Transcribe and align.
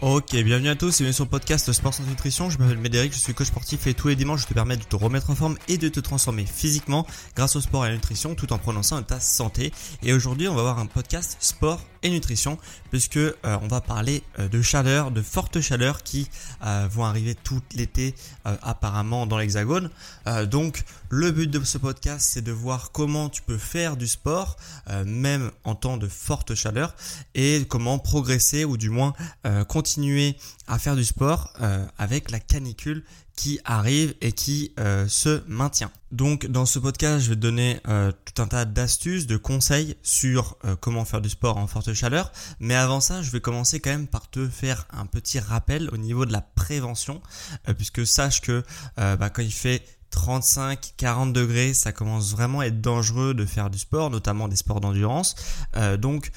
Ok, 0.00 0.30
bienvenue 0.30 0.68
à 0.68 0.76
tous 0.76 1.00
et 1.00 1.02
bienvenue 1.02 1.12
sur 1.12 1.24
le 1.24 1.30
podcast 1.30 1.72
Sport 1.72 1.92
sans 1.92 2.04
Nutrition. 2.04 2.50
Je 2.50 2.58
m'appelle 2.58 2.78
Médéric, 2.78 3.12
je 3.12 3.18
suis 3.18 3.34
coach 3.34 3.48
sportif 3.48 3.84
et 3.88 3.94
tous 3.94 4.06
les 4.06 4.14
dimanches 4.14 4.42
je 4.42 4.46
te 4.46 4.54
permets 4.54 4.76
de 4.76 4.84
te 4.84 4.94
remettre 4.94 5.30
en 5.30 5.34
forme 5.34 5.58
et 5.66 5.76
de 5.76 5.88
te 5.88 5.98
transformer 5.98 6.46
physiquement 6.46 7.04
grâce 7.34 7.56
au 7.56 7.60
sport 7.60 7.82
et 7.84 7.88
à 7.88 7.90
la 7.90 7.96
nutrition 7.96 8.36
tout 8.36 8.52
en 8.52 8.82
soin 8.84 9.00
de 9.00 9.06
ta 9.06 9.18
santé. 9.18 9.72
Et 10.04 10.12
aujourd'hui 10.12 10.46
on 10.46 10.54
va 10.54 10.60
avoir 10.60 10.78
un 10.78 10.86
podcast 10.86 11.36
sport 11.40 11.80
et 12.04 12.10
nutrition 12.10 12.58
puisque 12.90 13.16
euh, 13.16 13.32
on 13.44 13.66
va 13.66 13.80
parler 13.80 14.22
euh, 14.38 14.46
de 14.46 14.62
chaleur, 14.62 15.10
de 15.10 15.20
fortes 15.20 15.60
chaleurs 15.60 16.04
qui 16.04 16.28
euh, 16.64 16.86
vont 16.88 17.04
arriver 17.04 17.34
tout 17.34 17.60
l'été 17.74 18.14
apparemment 18.44 19.26
dans 19.26 19.36
l'hexagone. 19.36 19.90
donc 20.46 20.84
le 21.10 21.32
but 21.32 21.50
de 21.50 21.62
ce 21.64 21.76
podcast 21.76 22.20
c'est 22.20 22.40
de 22.40 22.52
voir 22.52 22.92
comment 22.92 23.28
tu 23.28 23.42
peux 23.42 23.58
faire 23.58 23.96
du 23.96 24.06
sport 24.06 24.56
même 25.04 25.50
en 25.64 25.74
temps 25.74 25.96
de 25.96 26.08
forte 26.08 26.54
chaleur 26.54 26.94
et 27.34 27.66
comment 27.68 27.98
progresser 27.98 28.64
ou 28.64 28.76
du 28.76 28.90
moins 28.90 29.12
continuer 29.68 29.87
continuer 29.88 30.36
à 30.66 30.78
faire 30.78 30.96
du 30.96 31.04
sport 31.04 31.50
euh, 31.62 31.86
avec 31.96 32.30
la 32.30 32.40
canicule 32.40 33.04
qui 33.34 33.58
arrive 33.64 34.14
et 34.20 34.32
qui 34.32 34.72
euh, 34.78 35.08
se 35.08 35.42
maintient. 35.46 35.90
Donc 36.12 36.46
dans 36.46 36.66
ce 36.66 36.78
podcast, 36.78 37.24
je 37.24 37.30
vais 37.30 37.36
te 37.36 37.40
donner 37.40 37.80
euh, 37.88 38.12
tout 38.26 38.42
un 38.42 38.48
tas 38.48 38.66
d'astuces, 38.66 39.26
de 39.26 39.38
conseils 39.38 39.96
sur 40.02 40.58
comment 40.80 41.06
faire 41.06 41.22
du 41.22 41.30
sport 41.30 41.56
en 41.56 41.66
forte 41.66 41.94
chaleur. 41.94 42.32
Mais 42.60 42.74
avant 42.74 43.00
ça, 43.00 43.22
je 43.22 43.30
vais 43.30 43.40
commencer 43.40 43.80
quand 43.80 43.90
même 43.90 44.08
par 44.08 44.28
te 44.28 44.46
faire 44.46 44.86
un 44.90 45.06
petit 45.06 45.38
rappel 45.38 45.88
au 45.90 45.96
niveau 45.96 46.26
de 46.26 46.32
la 46.32 46.42
prévention, 46.42 47.22
puisque 47.76 48.06
sache 48.06 48.42
que 48.42 48.62
bah, 48.96 49.30
quand 49.30 49.42
il 49.42 49.52
fait 49.52 49.82
35, 50.18 50.94
40 50.96 51.32
degrés, 51.32 51.74
ça 51.74 51.92
commence 51.92 52.32
vraiment 52.32 52.60
à 52.60 52.66
être 52.66 52.80
dangereux 52.80 53.34
de 53.34 53.44
faire 53.44 53.70
du 53.70 53.78
sport, 53.78 54.10
notamment 54.10 54.48
des 54.48 54.56
sports 54.56 54.80
d'endurance. 54.80 55.36
donc 55.98 56.32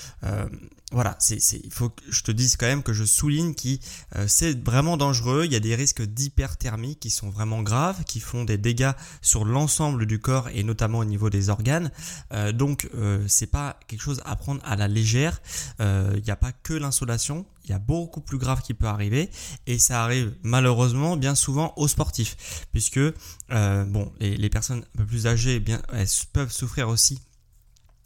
voilà, 0.91 1.15
c'est, 1.19 1.37
il 1.63 1.71
faut 1.71 1.89
que 1.89 2.03
je 2.09 2.21
te 2.21 2.31
dise 2.31 2.57
quand 2.57 2.65
même 2.65 2.83
que 2.83 2.91
je 2.91 3.05
souligne 3.05 3.55
que 3.55 3.69
euh, 4.17 4.25
c'est 4.27 4.61
vraiment 4.63 4.97
dangereux. 4.97 5.43
Il 5.45 5.53
y 5.53 5.55
a 5.55 5.61
des 5.61 5.73
risques 5.73 6.01
d'hyperthermie 6.01 6.97
qui 6.97 7.09
sont 7.09 7.29
vraiment 7.29 7.61
graves, 7.61 8.03
qui 8.03 8.19
font 8.19 8.43
des 8.43 8.57
dégâts 8.57 8.91
sur 9.21 9.45
l'ensemble 9.45 10.05
du 10.05 10.19
corps 10.19 10.49
et 10.49 10.63
notamment 10.63 10.99
au 10.99 11.05
niveau 11.05 11.29
des 11.29 11.49
organes. 11.49 11.91
Euh, 12.33 12.51
donc 12.51 12.89
euh, 12.93 13.23
c'est 13.27 13.47
pas 13.47 13.79
quelque 13.87 14.01
chose 14.01 14.21
à 14.25 14.35
prendre 14.35 14.61
à 14.65 14.75
la 14.75 14.89
légère. 14.89 15.41
Euh, 15.79 16.11
il 16.17 16.23
n'y 16.23 16.31
a 16.31 16.35
pas 16.35 16.51
que 16.51 16.73
l'insolation, 16.73 17.45
il 17.63 17.69
y 17.69 17.73
a 17.73 17.79
beaucoup 17.79 18.21
plus 18.21 18.37
grave 18.37 18.61
qui 18.61 18.73
peut 18.73 18.87
arriver 18.87 19.29
et 19.67 19.79
ça 19.79 20.03
arrive 20.03 20.33
malheureusement 20.43 21.17
bien 21.17 21.35
souvent 21.35 21.73
aux 21.77 21.87
sportifs, 21.87 22.65
puisque 22.71 22.99
bon 23.49 24.11
les, 24.19 24.37
les, 24.37 24.49
personnes 24.49 24.79
un 24.79 24.97
peu 24.97 25.05
plus 25.05 25.27
âgées, 25.27 25.59
bien 25.59 25.81
elles 25.93 26.07
peuvent 26.33 26.51
souffrir 26.51 26.89
aussi 26.89 27.19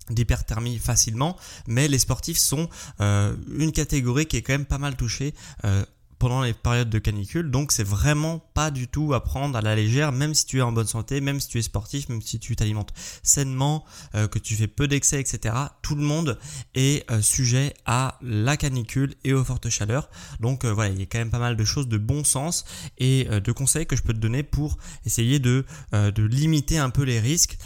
d'hyperthermie 0.10 0.78
facilement, 0.78 1.38
mais 1.68 1.88
les 1.88 2.00
sportifs 2.00 2.38
sont 2.38 2.70
euh, 3.00 3.36
une 3.58 3.72
catégorie 3.72 4.26
qui 4.26 4.38
est 4.38 4.42
quand 4.42 4.54
même 4.54 4.66
pas 4.66 4.78
mal 4.78 4.96
touchée 4.96 5.34
euh, 5.64 5.84
pendant 6.20 6.42
les 6.42 6.54
périodes 6.54 6.90
de 6.90 7.00
canicule. 7.00 7.52
Donc 7.52 7.72
c'est 7.72 7.84
vraiment 7.84 8.40
pas 8.54 8.72
du 8.72 8.88
tout 8.88 9.14
à 9.14 9.24
prendre 9.24 9.58
à 9.58 9.62
la 9.62 9.76
légère, 9.76 10.12
même 10.12 10.34
si 10.34 10.46
tu 10.46 10.60
es 10.60 10.62
en 10.62 10.72
bonne 10.72 10.88
santé, 10.88 11.22
même 11.22 11.40
si 11.40 11.48
tu 11.48 11.58
es 11.58 11.62
sportif, 11.62 12.10
même 12.10 12.22
si 12.22 12.40
tu 12.40 12.56
t'alimentes 12.56 12.94
sainement, 13.24 13.86
euh, 14.16 14.28
que 14.28 14.40
tu 14.40 14.56
fais 14.56 14.68
peu 14.68 14.88
d'excès, 14.88 15.20
etc. 15.20 15.56
Tout 15.82 15.96
le 15.96 16.04
monde 16.04 16.40
est 16.74 17.10
euh, 17.12 17.22
sujet 17.22 17.74
à 17.86 18.18
la 18.22 18.58
canicule 18.58 19.16
et 19.24 19.34
aux 19.34 19.44
fortes 19.44 19.70
chaleurs. 19.70 20.10
Donc 20.40 20.66
euh, 20.66 20.74
voilà, 20.74 20.92
il 20.92 21.00
y 21.00 21.04
a 21.04 21.06
quand 21.06 21.20
même 21.20 21.32
pas 21.32 21.40
mal 21.40 21.56
de 21.56 21.64
choses 21.64 21.88
de 21.88 21.98
bon 21.98 22.24
sens 22.24 22.66
et 22.98 23.26
de 23.26 23.52
conseils 23.52 23.86
que 23.86 23.96
je 23.96 24.04
peux 24.04 24.14
te 24.14 24.20
donner 24.20 24.44
pour 24.44 24.78
essayer 25.06 25.40
de, 25.40 25.66
de 25.92 26.24
limiter 26.24 26.78
un 26.78 26.90
peu 26.90 27.04
les 27.04 27.20
risques, 27.20 27.58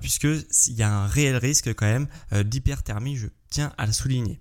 puisque 0.00 0.24
il 0.24 0.74
y 0.74 0.82
a 0.82 0.92
un 0.92 1.06
réel 1.06 1.36
risque 1.36 1.72
quand 1.74 1.86
même 1.86 2.06
d'hyperthermie. 2.44 3.18
À 3.78 3.86
le 3.86 3.92
souligner. 3.92 4.40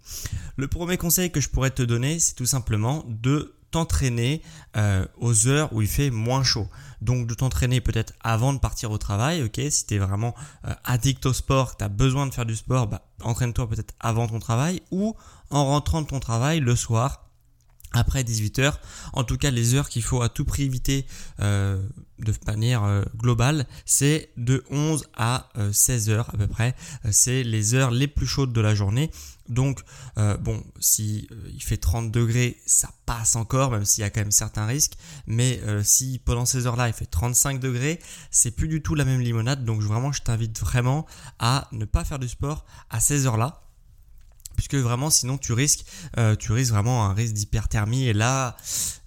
Le 0.57 0.68
premier 0.68 0.97
conseil 0.97 1.31
que 1.31 1.40
je 1.40 1.50
pourrais 1.50 1.72
te 1.72 1.84
donner, 1.84 2.19
c'est 2.19 2.35
tout 2.35 2.46
simplement 2.46 3.06
de 3.07 3.56
t'entraîner 3.72 4.44
euh, 4.78 5.06
aux 5.18 5.47
heures 5.47 5.74
où 5.74 5.81
il 5.81 5.88
fait 5.88 6.12
moins 6.12 6.44
chaud. 6.44 6.68
Donc 7.01 7.28
de 7.28 7.34
t'entraîner 7.34 7.81
peut-être 7.81 8.13
avant 8.22 8.53
de 8.53 8.59
partir 8.59 8.91
au 8.91 9.00
travail, 9.00 9.41
ok 9.44 9.59
Si 9.72 9.88
tu 9.88 9.96
es 9.96 9.97
vraiment 9.97 10.35
euh, 10.66 10.73
addict 10.85 11.25
au 11.25 11.34
sport, 11.34 11.75
tu 11.75 11.84
as 11.84 11.90
besoin 11.90 12.28
de 12.28 12.34
faire 12.34 12.46
du 12.46 12.56
sport, 12.56 12.88
bah, 12.88 13.02
entraîne-toi 13.23 13.68
peut-être 13.68 13.96
avant 14.00 14.28
ton 14.28 14.40
travail 14.40 14.81
ou 14.91 15.16
en 15.50 15.66
rentrant 15.66 16.03
de 16.03 16.07
ton 16.07 16.19
travail 16.19 16.59
le 16.59 16.75
soir 16.75 17.23
après 17.94 18.23
18h. 18.23 18.73
En 19.13 19.23
tout 19.23 19.38
cas, 19.38 19.52
les 19.52 19.75
heures 19.75 19.90
qu'il 19.90 20.03
faut 20.03 20.22
à 20.22 20.29
tout 20.29 20.46
prix 20.46 20.63
éviter 20.63 21.06
euh, 21.40 21.81
de 22.23 22.34
manière 22.47 22.84
euh, 22.84 23.03
globale, 23.17 23.66
c'est 23.85 24.29
de 24.38 24.63
11 24.69 25.06
à 25.16 25.50
16 25.72 26.09
euh, 26.09 26.13
heures 26.13 26.29
à 26.34 26.38
peu 26.38 26.47
près. 26.47 26.75
C'est 27.11 27.44
les 27.44 27.75
heures 27.75 27.91
les 27.91 28.07
plus 28.07 28.28
chaudes 28.28 28.53
de 28.53 28.61
la 28.61 28.75
journée. 28.75 29.11
Donc, 29.50 29.81
bon, 30.16 30.63
si 30.79 31.28
il 31.53 31.61
fait 31.61 31.75
30 31.75 32.11
degrés, 32.11 32.61
ça 32.66 32.89
passe 33.06 33.35
encore, 33.35 33.72
même 33.72 33.84
s'il 33.84 34.01
y 34.01 34.06
a 34.06 34.09
quand 34.09 34.22
même 34.22 34.31
certains 34.31 34.66
risques. 34.66 34.94
Mais 35.28 35.59
si 35.84 36.22
pendant 36.23 36.45
ces 36.45 36.66
heures-là, 36.66 36.88
il 36.88 36.94
fait 36.94 37.06
35 37.06 37.59
degrés, 37.59 38.00
c'est 38.31 38.51
plus 38.51 38.69
du 38.69 38.81
tout 38.81 38.95
la 38.95 39.03
même 39.03 39.19
limonade. 39.19 39.66
Donc, 39.66 39.81
vraiment, 39.81 40.13
je 40.13 40.22
t'invite 40.22 40.57
vraiment 40.61 41.05
à 41.40 41.67
ne 41.73 41.84
pas 41.84 42.05
faire 42.05 42.19
du 42.19 42.29
sport 42.29 42.63
à 42.90 43.01
ces 43.01 43.25
heures-là 43.28 43.63
puisque 44.56 44.75
vraiment 44.75 45.09
sinon 45.09 45.38
tu 45.38 45.53
risques 45.53 45.86
euh, 46.18 46.36
tu 46.36 46.52
risques 46.52 46.72
vraiment 46.72 47.06
un 47.06 47.14
risque 47.14 47.34
d'hyperthermie. 47.34 48.08
Et 48.08 48.14
là 48.14 48.56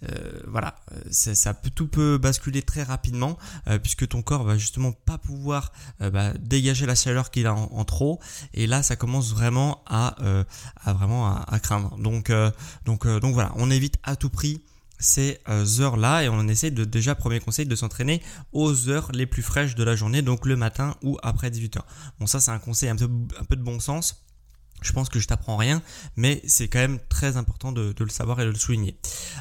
euh, 0.09 0.41
voilà 0.47 0.77
ça 1.11 1.55
peut, 1.55 1.71
tout 1.71 1.89
peut 1.89 2.19
basculer 2.19 2.63
très 2.63 2.83
rapidement 2.83 3.39
euh, 3.69 3.79
puisque 3.79 4.09
ton 4.09 4.23
corps 4.23 4.45
va 4.45 4.59
justement 4.59 4.93
pas 4.93 5.19
pouvoir 5.19 5.73
bah, 6.01 6.33
dégager 6.39 6.87
la 6.87 6.95
chaleur 6.95 7.31
qu'il 7.31 7.47
a 7.47 7.55
en, 7.55 7.85
trop. 7.85 8.21
Et 8.55 8.67
là 8.67 8.83
ça 8.83 8.97
commence 8.97 9.33
vraiment 9.33 9.83
à, 9.87 10.17
vraiment 10.87 11.27
à, 11.27 11.59
craindre. 11.61 11.97
Donc 11.99 12.33
donc 12.85 13.07
donc 13.07 13.35
voilà 13.35 13.53
on 13.57 13.71
évite 13.71 13.97
à 14.03 14.17
tout 14.17 14.31
prix 14.31 14.63
ces 14.99 15.39
heures-là 15.47 16.23
et 16.23 16.29
on 16.29 16.49
essaie 16.49 16.71
de 16.71 16.85
déjà 16.85 17.15
premier 17.15 17.39
conseil 17.39 17.67
de 17.67 17.77
s'entraîner 17.77 18.23
aux 18.53 18.89
heures 18.89 19.11
les 19.13 19.27
plus 19.27 19.43
fraîches 19.43 19.75
de 19.75 19.85
la 19.85 19.95
journée 19.95 20.23
donc 20.23 20.47
le 20.47 20.57
matin 20.57 20.97
ou 21.03 21.19
après 21.23 21.51
18h. 21.51 21.81
Bon 22.19 22.27
ça 22.27 22.41
c'est 22.41 22.51
un 22.51 22.59
conseil 22.59 22.89
un 22.89 22.97
peu 22.97 23.57
de 23.57 23.63
bon 23.63 23.79
sens 23.81 24.26
je 24.83 24.93
pense 24.93 25.09
que 25.09 25.19
je 25.19 25.27
t'apprends 25.27 25.57
rien, 25.57 25.83
mais 26.17 26.43
c'est 26.47 26.69
quand 26.69 26.79
même 26.79 26.99
très 27.09 27.37
important 27.37 27.73
de, 27.73 27.95
le 27.99 28.09
savoir 28.09 28.41
et 28.41 28.45
de 28.45 28.51
le 28.51 28.57
souligner. 28.57 28.97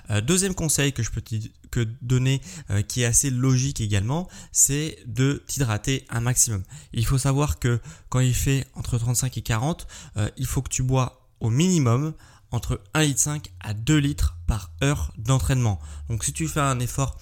Euh, 0.10 0.22
deuxième 0.22 0.56
conseil 0.56 0.94
que 0.94 1.04
je 1.04 1.12
peux 1.12 1.22
te 1.22 1.88
donner, 2.02 2.42
euh, 2.70 2.82
qui 2.82 3.02
est 3.02 3.06
assez 3.06 3.30
logique 3.30 3.82
également, 3.82 4.28
c'est 4.52 4.98
de 5.06 5.44
t'hydrater 5.48 6.06
un 6.10 6.22
maximum. 6.22 6.64
Il 6.94 7.06
faut 7.06 7.18
savoir 7.18 7.60
que 7.60 7.80
quand 8.10 8.20
il 8.20 8.34
fait 8.34 8.66
entre 8.76 8.98
35 8.98 9.38
et 9.38 9.42
40, 9.42 9.88
euh, 10.18 10.30
il 10.38 10.46
faut 10.46 10.62
que 10.62 10.70
tu 10.70 10.84
bois 10.84 11.28
au 11.40 11.50
minimum 11.50 12.14
entre 12.52 12.82
1,5 12.94 13.34
litre 13.34 13.50
à 13.60 13.74
2 13.74 13.98
litres 13.98 14.38
par 14.48 14.72
heure 14.84 15.12
d'entraînement. 15.18 15.80
Donc 16.10 16.24
si 16.24 16.32
tu 16.32 16.48
fais 16.48 16.62
un 16.62 16.80
effort 16.80 17.18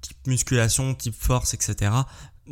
type 0.00 0.26
musculation, 0.26 0.94
type 0.94 1.14
force, 1.14 1.54
etc., 1.54 1.90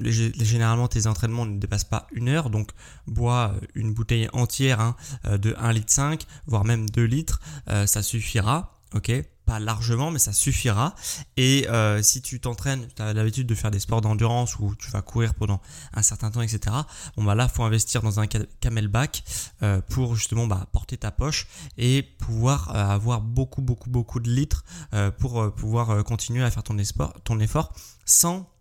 généralement 0.00 0.88
tes 0.88 1.06
entraînements 1.06 1.46
ne 1.46 1.58
dépassent 1.58 1.84
pas 1.84 2.06
une 2.12 2.28
heure, 2.28 2.50
donc 2.50 2.70
bois 3.06 3.54
une 3.74 3.92
bouteille 3.92 4.28
entière 4.32 4.80
hein, 4.80 4.96
euh, 5.26 5.38
de 5.38 5.54
1 5.58 5.72
litre 5.72 5.92
5, 5.92 6.26
voire 6.46 6.64
même 6.64 6.88
2 6.90 7.02
litres, 7.04 7.40
euh, 7.68 7.86
ça 7.86 8.02
suffira, 8.02 8.72
ok? 8.94 9.12
Pas 9.44 9.58
largement, 9.58 10.12
mais 10.12 10.20
ça 10.20 10.32
suffira. 10.32 10.94
Et 11.36 11.66
euh, 11.68 12.00
si 12.00 12.22
tu 12.22 12.38
t'entraînes, 12.38 12.86
tu 12.94 13.02
as 13.02 13.12
l'habitude 13.12 13.46
de 13.46 13.54
faire 13.56 13.72
des 13.72 13.80
sports 13.80 14.00
d'endurance 14.00 14.56
où 14.60 14.74
tu 14.76 14.88
vas 14.90 15.02
courir 15.02 15.34
pendant 15.34 15.60
un 15.94 16.02
certain 16.02 16.30
temps, 16.30 16.42
etc. 16.42 16.76
Bon 17.16 17.24
bah 17.24 17.34
là, 17.34 17.48
faut 17.48 17.64
investir 17.64 18.02
dans 18.02 18.20
un 18.20 18.26
camelback 18.26 19.24
euh, 19.62 19.80
pour 19.90 20.14
justement 20.14 20.46
bah, 20.46 20.68
porter 20.70 20.96
ta 20.96 21.10
poche 21.10 21.48
et 21.76 22.02
pouvoir 22.02 22.70
euh, 22.74 22.94
avoir 22.94 23.20
beaucoup, 23.20 23.62
beaucoup, 23.62 23.90
beaucoup 23.90 24.20
de 24.20 24.30
litres 24.30 24.64
pour 25.18 25.52
pouvoir 25.54 26.04
continuer 26.04 26.44
à 26.44 26.50
faire 26.50 26.62
ton, 26.62 26.76
ton 27.24 27.40
effort 27.40 27.72
sans 28.04 28.51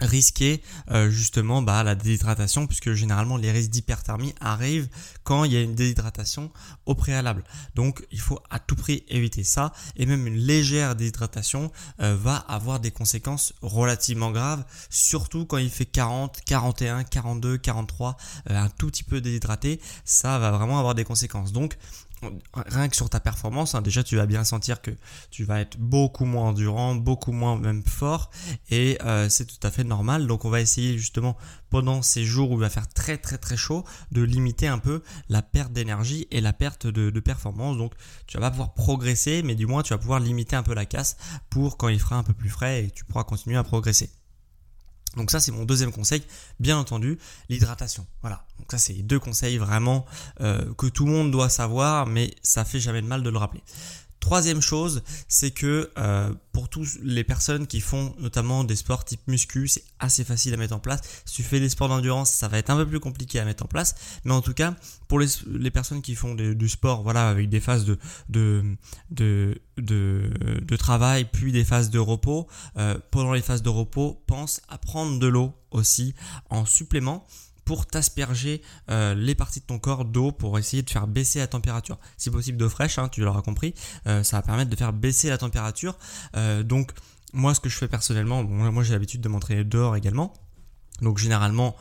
risquer 0.00 0.62
euh, 0.90 1.10
justement 1.10 1.62
bah, 1.62 1.82
la 1.82 1.94
déshydratation 1.94 2.66
puisque 2.66 2.92
généralement 2.92 3.36
les 3.36 3.50
risques 3.50 3.70
d'hyperthermie 3.70 4.34
arrivent 4.40 4.88
quand 5.24 5.44
il 5.44 5.52
y 5.52 5.56
a 5.56 5.60
une 5.60 5.74
déshydratation 5.74 6.50
au 6.86 6.94
préalable. 6.94 7.44
Donc 7.74 8.06
il 8.10 8.20
faut 8.20 8.40
à 8.50 8.58
tout 8.58 8.76
prix 8.76 9.04
éviter 9.08 9.44
ça 9.44 9.72
et 9.96 10.06
même 10.06 10.26
une 10.26 10.36
légère 10.36 10.96
déshydratation 10.96 11.72
euh, 12.00 12.16
va 12.16 12.36
avoir 12.36 12.80
des 12.80 12.90
conséquences 12.90 13.54
relativement 13.62 14.30
graves 14.30 14.64
surtout 14.90 15.46
quand 15.46 15.58
il 15.58 15.70
fait 15.70 15.86
40, 15.86 16.40
41, 16.44 17.04
42, 17.04 17.58
43 17.58 18.16
un 18.46 18.68
tout 18.70 18.88
petit 18.88 19.04
peu 19.04 19.20
déshydraté, 19.20 19.80
ça 20.04 20.38
va 20.38 20.50
vraiment 20.50 20.78
avoir 20.78 20.94
des 20.94 21.04
conséquences. 21.04 21.52
Donc 21.52 21.76
rien 22.54 22.88
que 22.88 22.96
sur 22.96 23.08
ta 23.10 23.20
performance, 23.20 23.74
hein, 23.74 23.82
déjà 23.82 24.02
tu 24.02 24.16
vas 24.16 24.26
bien 24.26 24.44
sentir 24.44 24.82
que 24.82 24.90
tu 25.30 25.44
vas 25.44 25.60
être 25.60 25.78
beaucoup 25.78 26.24
moins 26.24 26.48
endurant, 26.48 26.94
beaucoup 26.94 27.32
moins 27.32 27.56
même 27.56 27.82
fort 27.82 28.30
et 28.70 28.98
euh, 29.04 29.28
c'est 29.28 29.46
tout 29.46 29.66
à 29.66 29.70
fait 29.70 29.84
normal. 29.84 30.26
Donc 30.26 30.44
on 30.44 30.50
va 30.50 30.60
essayer 30.60 30.98
justement 30.98 31.36
pendant 31.70 32.02
ces 32.02 32.24
jours 32.24 32.50
où 32.50 32.54
il 32.54 32.60
va 32.60 32.70
faire 32.70 32.88
très 32.88 33.18
très 33.18 33.38
très 33.38 33.56
chaud 33.56 33.84
de 34.12 34.22
limiter 34.22 34.68
un 34.68 34.78
peu 34.78 35.02
la 35.28 35.42
perte 35.42 35.72
d'énergie 35.72 36.26
et 36.30 36.40
la 36.40 36.52
perte 36.52 36.86
de, 36.86 37.10
de, 37.10 37.20
performance. 37.20 37.76
Donc 37.76 37.92
tu 38.26 38.36
vas 38.36 38.42
pas 38.42 38.50
pouvoir 38.50 38.74
progresser 38.74 39.42
mais 39.42 39.54
du 39.54 39.66
moins 39.66 39.82
tu 39.82 39.92
vas 39.92 39.98
pouvoir 39.98 40.20
limiter 40.20 40.56
un 40.56 40.62
peu 40.62 40.74
la 40.74 40.86
casse 40.86 41.16
pour 41.50 41.76
quand 41.76 41.88
il 41.88 42.00
fera 42.00 42.16
un 42.16 42.22
peu 42.22 42.34
plus 42.34 42.50
frais 42.50 42.84
et 42.84 42.90
tu 42.90 43.04
pourras 43.04 43.24
continuer 43.24 43.56
à 43.56 43.64
progresser. 43.64 44.10
Donc 45.18 45.30
ça 45.32 45.40
c'est 45.40 45.52
mon 45.52 45.64
deuxième 45.64 45.92
conseil, 45.92 46.22
bien 46.60 46.78
entendu, 46.78 47.18
l'hydratation. 47.48 48.06
Voilà. 48.22 48.44
Donc 48.58 48.70
ça 48.70 48.78
c'est 48.78 48.94
deux 48.94 49.18
conseils 49.18 49.58
vraiment 49.58 50.06
euh, 50.40 50.72
que 50.74 50.86
tout 50.86 51.04
le 51.04 51.12
monde 51.12 51.30
doit 51.30 51.48
savoir, 51.48 52.06
mais 52.06 52.34
ça 52.42 52.64
fait 52.64 52.80
jamais 52.80 53.02
de 53.02 53.06
mal 53.06 53.22
de 53.22 53.28
le 53.28 53.36
rappeler. 53.36 53.62
Troisième 54.28 54.60
chose, 54.60 55.02
c'est 55.26 55.52
que 55.52 55.90
euh, 55.96 56.30
pour 56.52 56.68
toutes 56.68 56.98
les 57.02 57.24
personnes 57.24 57.66
qui 57.66 57.80
font 57.80 58.14
notamment 58.18 58.62
des 58.62 58.76
sports 58.76 59.06
type 59.06 59.22
muscu, 59.26 59.68
c'est 59.68 59.84
assez 60.00 60.22
facile 60.22 60.52
à 60.52 60.58
mettre 60.58 60.74
en 60.74 60.78
place. 60.78 61.00
Si 61.24 61.36
tu 61.36 61.42
fais 61.42 61.60
des 61.60 61.70
sports 61.70 61.88
d'endurance, 61.88 62.30
ça 62.30 62.46
va 62.46 62.58
être 62.58 62.68
un 62.68 62.76
peu 62.76 62.86
plus 62.86 63.00
compliqué 63.00 63.40
à 63.40 63.46
mettre 63.46 63.64
en 63.64 63.68
place. 63.68 63.94
Mais 64.24 64.34
en 64.34 64.42
tout 64.42 64.52
cas, 64.52 64.74
pour 65.08 65.18
les, 65.18 65.70
personnes 65.70 66.02
qui 66.02 66.14
font 66.14 66.34
du 66.34 66.68
sport, 66.68 67.02
voilà, 67.02 67.30
avec 67.30 67.48
des 67.48 67.58
phases 67.58 67.86
de, 67.86 67.96
de, 68.28 68.76
de, 69.10 69.58
de, 69.78 70.76
travail, 70.76 71.24
puis 71.24 71.50
des 71.50 71.64
phases 71.64 71.88
de 71.88 71.98
repos, 71.98 72.48
euh, 72.76 72.98
pendant 73.10 73.32
les 73.32 73.40
phases 73.40 73.62
de 73.62 73.70
repos, 73.70 74.22
pense 74.26 74.60
à 74.68 74.76
prendre 74.76 75.18
de 75.18 75.26
l'eau 75.26 75.54
aussi 75.70 76.14
en 76.50 76.66
supplément 76.66 77.26
pour 77.68 77.84
t'asperger 77.84 78.62
euh, 78.90 79.14
les 79.14 79.34
parties 79.34 79.60
de 79.60 79.66
ton 79.66 79.78
corps 79.78 80.06
d'eau 80.06 80.32
pour 80.32 80.58
essayer 80.58 80.82
de 80.82 80.88
faire 80.88 81.06
baisser 81.06 81.38
la 81.38 81.46
température. 81.46 81.98
Si 82.16 82.30
possible 82.30 82.56
d'eau 82.56 82.70
fraîche, 82.70 82.98
hein, 82.98 83.10
tu 83.10 83.20
l'auras 83.20 83.42
compris, 83.42 83.74
euh, 84.06 84.22
ça 84.22 84.38
va 84.38 84.42
permettre 84.42 84.70
de 84.70 84.76
faire 84.76 84.94
baisser 84.94 85.28
la 85.28 85.36
température. 85.36 85.98
Euh, 86.34 86.62
donc 86.62 86.92
moi 87.34 87.54
ce 87.54 87.60
que 87.60 87.68
je 87.68 87.76
fais 87.76 87.86
personnellement, 87.86 88.42
moi 88.42 88.82
j'ai 88.82 88.94
l'habitude 88.94 89.20
de 89.20 89.28
m'entraîner 89.28 89.64
dehors 89.64 89.96
également. 89.96 90.32
Donc 91.02 91.18
généralement, 91.18 91.76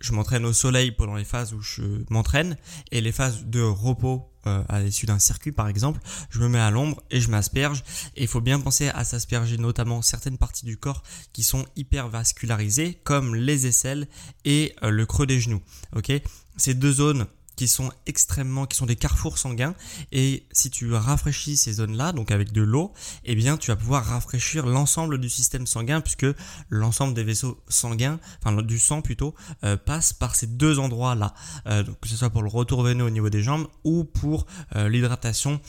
je 0.00 0.12
m'entraîne 0.12 0.44
au 0.44 0.52
soleil 0.52 0.92
pendant 0.92 1.16
les 1.16 1.24
phases 1.24 1.54
où 1.54 1.60
je 1.60 1.82
m'entraîne 2.10 2.56
et 2.92 3.00
les 3.00 3.12
phases 3.12 3.44
de 3.46 3.60
repos 3.60 4.30
euh, 4.46 4.62
à 4.68 4.80
l'issue 4.80 5.06
d'un 5.06 5.18
circuit 5.18 5.52
par 5.52 5.68
exemple, 5.68 6.00
je 6.30 6.40
me 6.40 6.48
mets 6.48 6.58
à 6.58 6.70
l'ombre 6.70 7.02
et 7.10 7.20
je 7.20 7.30
m'asperge 7.30 7.82
et 8.16 8.22
il 8.22 8.28
faut 8.28 8.40
bien 8.40 8.60
penser 8.60 8.88
à 8.88 9.04
s'asperger 9.04 9.58
notamment 9.58 10.02
certaines 10.02 10.38
parties 10.38 10.64
du 10.64 10.76
corps 10.76 11.02
qui 11.32 11.42
sont 11.42 11.66
hyper 11.76 12.08
vascularisées 12.08 13.00
comme 13.04 13.34
les 13.34 13.66
aisselles 13.66 14.08
et 14.44 14.74
euh, 14.82 14.90
le 14.90 15.06
creux 15.06 15.26
des 15.26 15.40
genoux. 15.40 15.60
OK? 15.96 16.12
Ces 16.56 16.74
deux 16.74 16.92
zones 16.92 17.26
qui 17.58 17.66
sont 17.66 17.90
extrêmement, 18.06 18.66
qui 18.66 18.76
sont 18.76 18.86
des 18.86 18.94
carrefours 18.94 19.36
sanguins. 19.36 19.74
Et 20.12 20.46
si 20.52 20.70
tu 20.70 20.94
rafraîchis 20.94 21.56
ces 21.56 21.72
zones-là, 21.72 22.12
donc 22.12 22.30
avec 22.30 22.52
de 22.52 22.62
l'eau, 22.62 22.92
eh 23.24 23.34
bien, 23.34 23.56
tu 23.56 23.72
vas 23.72 23.76
pouvoir 23.76 24.04
rafraîchir 24.04 24.64
l'ensemble 24.64 25.18
du 25.18 25.28
système 25.28 25.66
sanguin 25.66 26.00
puisque 26.00 26.26
l'ensemble 26.70 27.14
des 27.14 27.24
vaisseaux 27.24 27.60
sanguins, 27.68 28.20
enfin 28.40 28.62
du 28.62 28.78
sang 28.78 29.02
plutôt, 29.02 29.34
euh, 29.64 29.76
passe 29.76 30.12
par 30.12 30.36
ces 30.36 30.46
deux 30.46 30.78
endroits-là. 30.78 31.34
Euh, 31.66 31.82
que 32.00 32.08
ce 32.08 32.16
soit 32.16 32.30
pour 32.30 32.42
le 32.42 32.48
retour 32.48 32.84
veineux 32.84 33.04
au 33.04 33.10
niveau 33.10 33.28
des 33.28 33.42
jambes 33.42 33.66
ou 33.82 34.04
pour 34.04 34.46
euh, 34.76 34.88
l'hydratation 34.88 35.60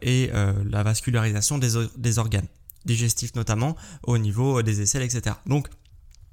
et 0.00 0.30
la 0.32 0.82
vascularisation 0.84 1.58
des, 1.58 2.18
organes 2.18 2.46
digestifs 2.84 3.34
notamment 3.34 3.76
au 4.04 4.16
niveau 4.16 4.62
des 4.62 4.80
aisselles, 4.80 5.02
etc. 5.02 5.34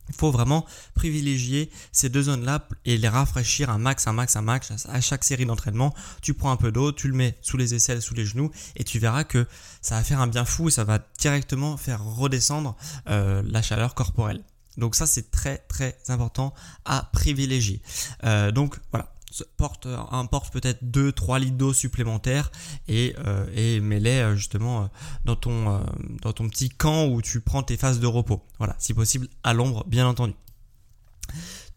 il 0.09 0.15
faut 0.15 0.31
vraiment 0.31 0.65
privilégier 0.95 1.69
ces 1.91 2.09
deux 2.09 2.23
zones-là 2.23 2.67
et 2.85 2.97
les 2.97 3.07
rafraîchir 3.07 3.69
un 3.69 3.77
max, 3.77 4.07
un 4.07 4.13
max, 4.13 4.35
un 4.35 4.41
max 4.41 4.71
à 4.87 5.01
chaque 5.01 5.23
série 5.23 5.45
d'entraînement. 5.45 5.93
Tu 6.21 6.33
prends 6.33 6.51
un 6.51 6.57
peu 6.57 6.71
d'eau, 6.71 6.91
tu 6.91 7.07
le 7.07 7.13
mets 7.13 7.37
sous 7.41 7.57
les 7.57 7.75
aisselles, 7.75 8.01
sous 8.01 8.13
les 8.13 8.25
genoux 8.25 8.51
et 8.75 8.83
tu 8.83 8.99
verras 8.99 9.23
que 9.23 9.45
ça 9.81 9.95
va 9.95 10.03
faire 10.03 10.19
un 10.19 10.27
bien 10.27 10.45
fou, 10.45 10.69
ça 10.69 10.83
va 10.83 10.99
directement 11.19 11.77
faire 11.77 12.03
redescendre 12.03 12.75
euh, 13.09 13.41
la 13.45 13.61
chaleur 13.61 13.95
corporelle. 13.95 14.43
Donc 14.77 14.95
ça 14.95 15.05
c'est 15.05 15.29
très 15.31 15.57
très 15.57 15.97
important 16.07 16.53
à 16.85 17.09
privilégier. 17.11 17.81
Euh, 18.23 18.51
donc 18.51 18.77
voilà, 18.91 19.13
porte, 19.57 19.87
importe 20.11 20.51
peut-être 20.51 20.83
2-3 20.83 21.39
litres 21.39 21.57
d'eau 21.57 21.73
supplémentaires 21.73 22.51
et, 22.87 23.15
euh, 23.25 23.45
et 23.55 23.79
mets-les 23.79 24.19
euh, 24.19 24.35
justement 24.35 24.83
euh, 24.83 24.85
dans 25.25 25.35
ton, 25.35 25.81
dans 26.21 26.33
ton 26.33 26.49
petit 26.49 26.69
camp 26.69 27.07
où 27.07 27.21
tu 27.21 27.41
prends 27.41 27.63
tes 27.63 27.77
phases 27.77 27.99
de 27.99 28.07
repos. 28.07 28.41
Voilà, 28.57 28.75
si 28.79 28.93
possible 28.93 29.27
à 29.43 29.53
l'ombre, 29.53 29.85
bien 29.87 30.07
entendu. 30.07 30.33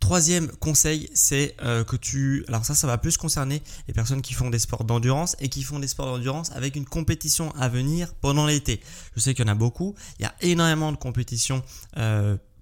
Troisième 0.00 0.48
conseil, 0.56 1.08
c'est 1.14 1.54
que 1.60 1.94
tu... 1.94 2.44
Alors 2.48 2.64
ça, 2.64 2.74
ça 2.74 2.88
va 2.88 2.98
plus 2.98 3.16
concerner 3.16 3.62
les 3.86 3.94
personnes 3.94 4.20
qui 4.20 4.34
font 4.34 4.50
des 4.50 4.58
sports 4.58 4.82
d'endurance 4.82 5.36
et 5.38 5.48
qui 5.48 5.62
font 5.62 5.78
des 5.78 5.86
sports 5.86 6.06
d'endurance 6.06 6.50
avec 6.52 6.74
une 6.74 6.86
compétition 6.86 7.52
à 7.54 7.68
venir 7.68 8.12
pendant 8.14 8.46
l'été. 8.46 8.80
Je 9.14 9.20
sais 9.20 9.32
qu'il 9.32 9.46
y 9.46 9.48
en 9.48 9.52
a 9.52 9.54
beaucoup. 9.54 9.94
Il 10.18 10.22
y 10.22 10.26
a 10.26 10.34
énormément 10.40 10.90
de 10.90 10.96
compétitions 10.96 11.62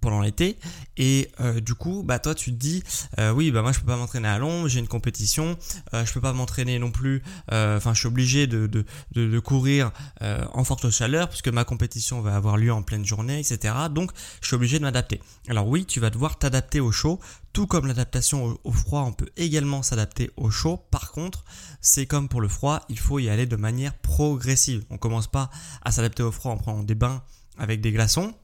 pendant 0.00 0.20
l'été. 0.20 0.58
Et 0.97 1.31
euh, 1.41 1.61
du 1.61 1.75
coup 1.75 2.02
bah 2.05 2.19
toi 2.19 2.35
tu 2.35 2.52
te 2.52 2.56
dis 2.56 2.82
euh, 3.19 3.32
oui 3.32 3.50
bah 3.50 3.62
moi 3.62 3.73
je 3.73 3.81
peux 3.81 3.87
pas 3.87 3.97
m'entraîner 3.97 4.29
à 4.29 4.38
Londres 4.38 4.69
j'ai 4.69 4.81
une 4.81 4.88
compétition 4.88 5.56
euh, 5.94 6.05
je 6.05 6.12
peux 6.12 6.20
pas 6.20 6.32
m'entraîner 6.32 6.79
non 6.79 6.91
plus 6.91 7.23
euh, 7.52 7.76
enfin 7.76 7.94
je 7.94 8.00
suis 8.00 8.08
obligé 8.08 8.47
de, 8.47 8.67
de, 8.67 8.85
de, 9.12 9.38
courir 9.38 9.93
en 10.20 10.64
forte 10.64 10.91
chaleur 10.91 11.29
puisque 11.29 11.49
ma 11.49 11.64
compétition 11.64 12.20
va 12.20 12.37
avoir 12.37 12.57
lieu 12.57 12.73
en 12.73 12.83
pleine 12.83 13.04
journée 13.04 13.38
etc 13.38 13.75
donc 13.90 14.11
je 14.40 14.49
suis 14.49 14.57
obligé 14.57 14.78
de 14.78 14.85
m'adapter. 14.85 15.21
Alors 15.49 15.66
oui 15.66 15.87
tu 15.87 16.00
vas 16.00 16.11
devoir 16.11 16.38
t'adapter 16.38 16.80
au 16.80 16.92
chaud. 16.92 17.21
Tout 17.52 17.66
comme 17.66 17.87
l'adaptation 17.87 18.45
au, 18.45 18.61
au 18.64 18.73
froid 18.73 19.02
on 19.02 19.12
peut 19.12 19.30
également 19.37 19.83
s'adapter 19.83 20.30
au 20.37 20.50
chaud. 20.50 20.76
Par 20.90 21.12
contre 21.12 21.45
c'est 21.80 22.07
comme 22.07 22.28
pour 22.28 22.40
le 22.40 22.49
froid 22.49 22.80
il 22.88 22.99
faut 22.99 23.19
y 23.19 23.28
aller 23.28 23.47
de 23.47 23.57
manière 23.57 23.95
progressive. 23.95 24.85
On 24.90 24.99
commence 24.99 25.26
pas 25.26 25.50
à 25.83 25.92
s'adapter 25.92 26.23
au 26.23 26.33
froid 26.33 26.52
en 26.52 26.57
prenant 26.57 26.83
des 26.83 26.95
bains 26.95 27.23
avec 27.59 27.80
des 27.80 27.92
glaçons 27.92 28.35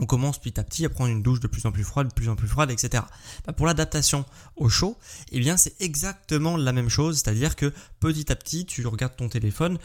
on 0.00 0.06
commence 0.06 0.40
petit 0.40 0.58
à 0.58 0.64
petit 0.64 0.84
à 0.84 0.88
prendre 0.88 1.10
une 1.10 1.22
douche 1.22 1.40
de 1.40 1.46
plus 1.46 1.66
en 1.66 1.72
plus 1.72 1.84
froide, 1.84 2.08
de 2.08 2.14
plus 2.14 2.28
en 2.28 2.36
plus 2.36 2.48
froide, 2.48 2.70
etc. 2.70 3.04
Bah, 3.46 3.52
pour 3.52 3.66
l'adaptation 3.66 4.24
au 4.56 4.68
chaud, 4.68 4.98
eh 5.30 5.38
bien 5.38 5.56
c'est 5.56 5.80
exactement 5.80 6.56
la 6.56 6.72
même 6.72 6.88
chose, 6.88 7.18
c'est-à-dire 7.18 7.54
que 7.54 7.72
petit 8.00 8.32
à 8.32 8.36
petit 8.36 8.66
tu 8.66 8.86
regardes 8.86 9.16
ton 9.16 9.28
téléphone 9.28 9.78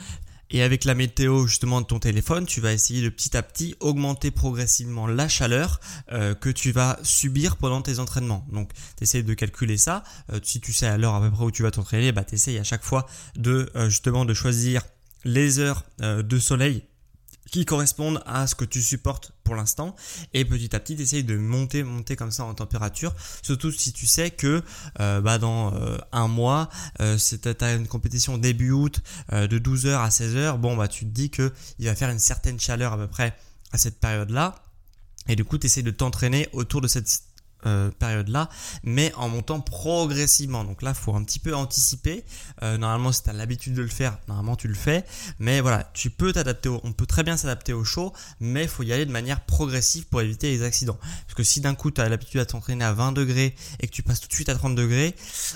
et 0.52 0.62
avec 0.62 0.86
la 0.86 0.94
météo 0.94 1.48
justement 1.48 1.82
de 1.82 1.86
ton 1.86 2.00
téléphone, 2.00 2.46
tu 2.46 2.62
vas 2.62 2.72
essayer 2.72 3.02
de 3.02 3.10
petit 3.10 3.36
à 3.36 3.42
petit 3.42 3.76
augmenter 3.80 4.32
progressivement 4.32 5.08
la 5.08 5.28
chaleur 5.28 5.80
euh, 6.12 6.36
que 6.36 6.50
tu 6.50 6.72
vas 6.72 7.00
subir 7.04 7.58
pendant 7.58 7.82
tes 7.82 8.00
entraînements. 8.00 8.46
Donc 8.52 8.72
tu 8.98 9.04
essayes 9.04 9.24
de 9.24 9.34
calculer 9.34 9.78
ça. 9.78 10.04
Euh, 10.32 10.40
si 10.44 10.62
tu 10.62 10.72
sais 10.72 10.88
à 10.88 10.98
l'heure 10.98 11.16
à 11.16 11.22
peu 11.22 11.32
près 11.32 11.46
où 11.46 11.52
tu 11.52 11.64
vas 11.64 11.72
t'entraîner, 11.72 12.12
bah, 12.12 12.24
tu 12.24 12.36
à 12.58 12.64
chaque 12.64 12.84
fois 12.84 13.08
de 13.36 13.72
euh, 13.76 13.90
justement 13.90 14.24
de 14.24 14.34
choisir 14.34 14.84
les 15.24 15.58
heures 15.58 15.84
de 16.00 16.38
soleil 16.38 16.84
qui 17.52 17.66
correspondent 17.66 18.22
à 18.26 18.48
ce 18.48 18.56
que 18.56 18.66
tu 18.66 18.82
supportes 18.82 19.32
pour 19.44 19.56
l'instant. 19.56 19.96
Et 20.34 20.46
petit 20.46 20.76
à 20.76 20.80
petit 20.80 20.94
essaye 20.94 21.24
de 21.24 21.38
monter 21.38 21.84
monter 21.84 22.16
comme 22.16 22.32
ça 22.32 22.46
en 22.46 22.54
température. 22.54 23.14
Surtout 23.42 23.72
si 23.72 23.94
tu 23.94 24.08
sais 24.08 24.32
que 24.32 24.64
euh, 25.00 25.22
bah 25.22 25.38
dans 25.38 25.74
euh, 25.74 25.98
un 26.12 26.28
mois 26.28 26.70
euh, 27.02 27.18
c'est 27.18 27.46
une 27.62 27.88
compétition 27.88 28.38
début 28.38 28.72
août 28.72 29.02
euh, 29.34 29.48
de 29.48 29.60
12h 29.60 29.96
à 29.96 30.10
16h 30.10 30.58
bon 30.58 30.76
bah 30.76 30.88
tu 30.88 31.06
te 31.06 31.12
dis 31.12 31.30
que 31.30 31.54
il 31.80 31.86
va 31.86 31.96
faire 31.96 32.10
une 32.10 32.20
certaine 32.20 32.60
chaleur 32.60 32.94
à 32.94 32.98
peu 32.98 33.08
près 33.08 33.36
à 33.72 33.78
cette 33.78 34.00
période 34.00 34.30
là 34.30 34.56
et 35.28 35.36
du 35.36 35.44
coup 35.44 35.58
tu 35.58 35.68
essaies 35.68 35.84
de 35.84 35.92
t'entraîner 35.92 36.48
autour 36.54 36.82
de 36.82 36.88
cette 36.88 37.24
euh, 37.66 37.92
période-là, 37.92 38.50
mais 38.84 39.14
en 39.16 39.30
montant 39.30 39.60
progressivement. 39.60 40.64
Donc 40.64 40.82
là, 40.82 40.94
faut 40.94 41.16
un 41.16 41.24
petit 41.24 41.40
peu 41.40 41.56
anticiper. 41.56 42.24
Euh, 42.64 42.78
normalement, 42.78 43.12
si 43.12 43.24
tu 43.24 43.30
as 43.30 43.34
l'habitude 43.34 43.74
de 43.74 43.82
le 43.82 43.88
faire, 43.88 44.18
normalement 44.28 44.56
tu 44.56 44.68
le 44.68 44.74
fais. 44.74 45.04
Mais 45.40 45.62
voilà, 45.62 45.90
tu 45.94 46.10
peux 46.10 46.34
t'adapter. 46.34 46.70
On 46.70 46.94
peut 46.94 47.06
très 47.06 47.24
bien 47.24 47.38
s'adapter 47.38 47.74
au 47.74 47.84
chaud, 47.84 48.14
mais 48.40 48.64
il 48.64 48.70
faut 48.70 48.84
y 48.84 48.94
aller 48.94 49.06
de 49.06 49.12
manière 49.12 49.46
progressive 49.46 50.06
pour 50.08 50.22
éviter 50.22 50.52
les 50.52 50.64
accidents. 50.64 50.98
Parce 51.02 51.36
que 51.36 51.44
si 51.44 51.62
d'un 51.62 51.76
coup 51.76 51.92
tu 51.92 52.02
as 52.02 52.10
l'habitude 52.10 52.40
à 52.40 52.46
t'entraîner 52.46 52.86
à 52.86 52.94
20 52.94 53.12
degrés 53.12 53.56
et 53.80 53.88
que 53.88 53.92
tu 53.92 54.04
passes 54.04 54.20
tout 54.20 54.28
de 54.28 54.34
suite 54.34 54.50
à 54.50 54.56
30 54.56 54.76
degrés, 54.76 55.16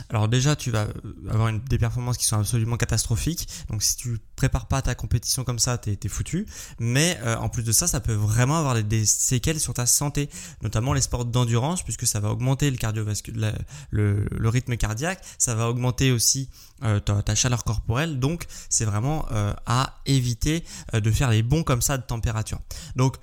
alors 0.10 0.28
déjà 0.28 0.56
tu 0.56 0.72
vas 0.72 0.88
avoir 1.30 1.50
une, 1.50 1.60
des 1.60 1.78
performances 1.78 2.18
qui 2.18 2.26
sont 2.26 2.40
absolument 2.40 2.78
catastrophiques. 2.78 3.48
Donc 3.70 3.84
si 3.84 3.96
tu 3.96 4.20
prépare 4.40 4.68
pas 4.68 4.82
ta 4.82 4.96
compétition 4.96 5.44
comme 5.44 5.60
ça, 5.60 5.78
t'es 5.78 6.00
es 6.02 6.08
foutu. 6.08 6.48
Mais 6.80 7.20
euh, 7.24 7.36
en 7.38 7.50
plus 7.50 7.64
de 7.64 7.74
ça, 7.74 7.88
ça 7.88 8.00
peut 8.00 8.14
vraiment 8.14 8.58
avoir 8.58 8.82
des, 8.82 9.06
séquelles 9.06 9.60
sur 9.60 9.74
ta 9.74 9.86
santé, 9.86 10.30
notamment 10.62 10.94
les 10.94 11.02
sports 11.02 11.26
d'endurance, 11.26 11.84
puisque 11.84 12.08
ça 12.08 12.22
va 12.22 12.32
augmenter 12.32 12.72
le, 12.72 12.78
cardiovasculaire, 12.78 13.58
le, 13.92 14.26
le, 14.32 14.50
rythme 14.50 14.78
cardiaque, 14.78 15.22
ça 15.38 15.56
va 15.56 15.70
augmenter 15.70 16.14
aussi 16.14 16.50
euh, 16.84 17.02
ta, 17.02 17.36
chaleur 17.36 17.66
corporelle. 17.66 18.20
Donc, 18.20 18.46
c'est 18.70 18.86
vraiment 18.86 19.26
euh, 19.32 19.54
à 19.66 20.00
éviter 20.06 20.64
de 20.94 21.12
faire 21.12 21.30
les 21.30 21.44
bons 21.44 21.64
comme 21.64 21.82
ça 21.82 21.98
de 21.98 22.04
température. 22.04 22.60
Donc, 22.96 23.18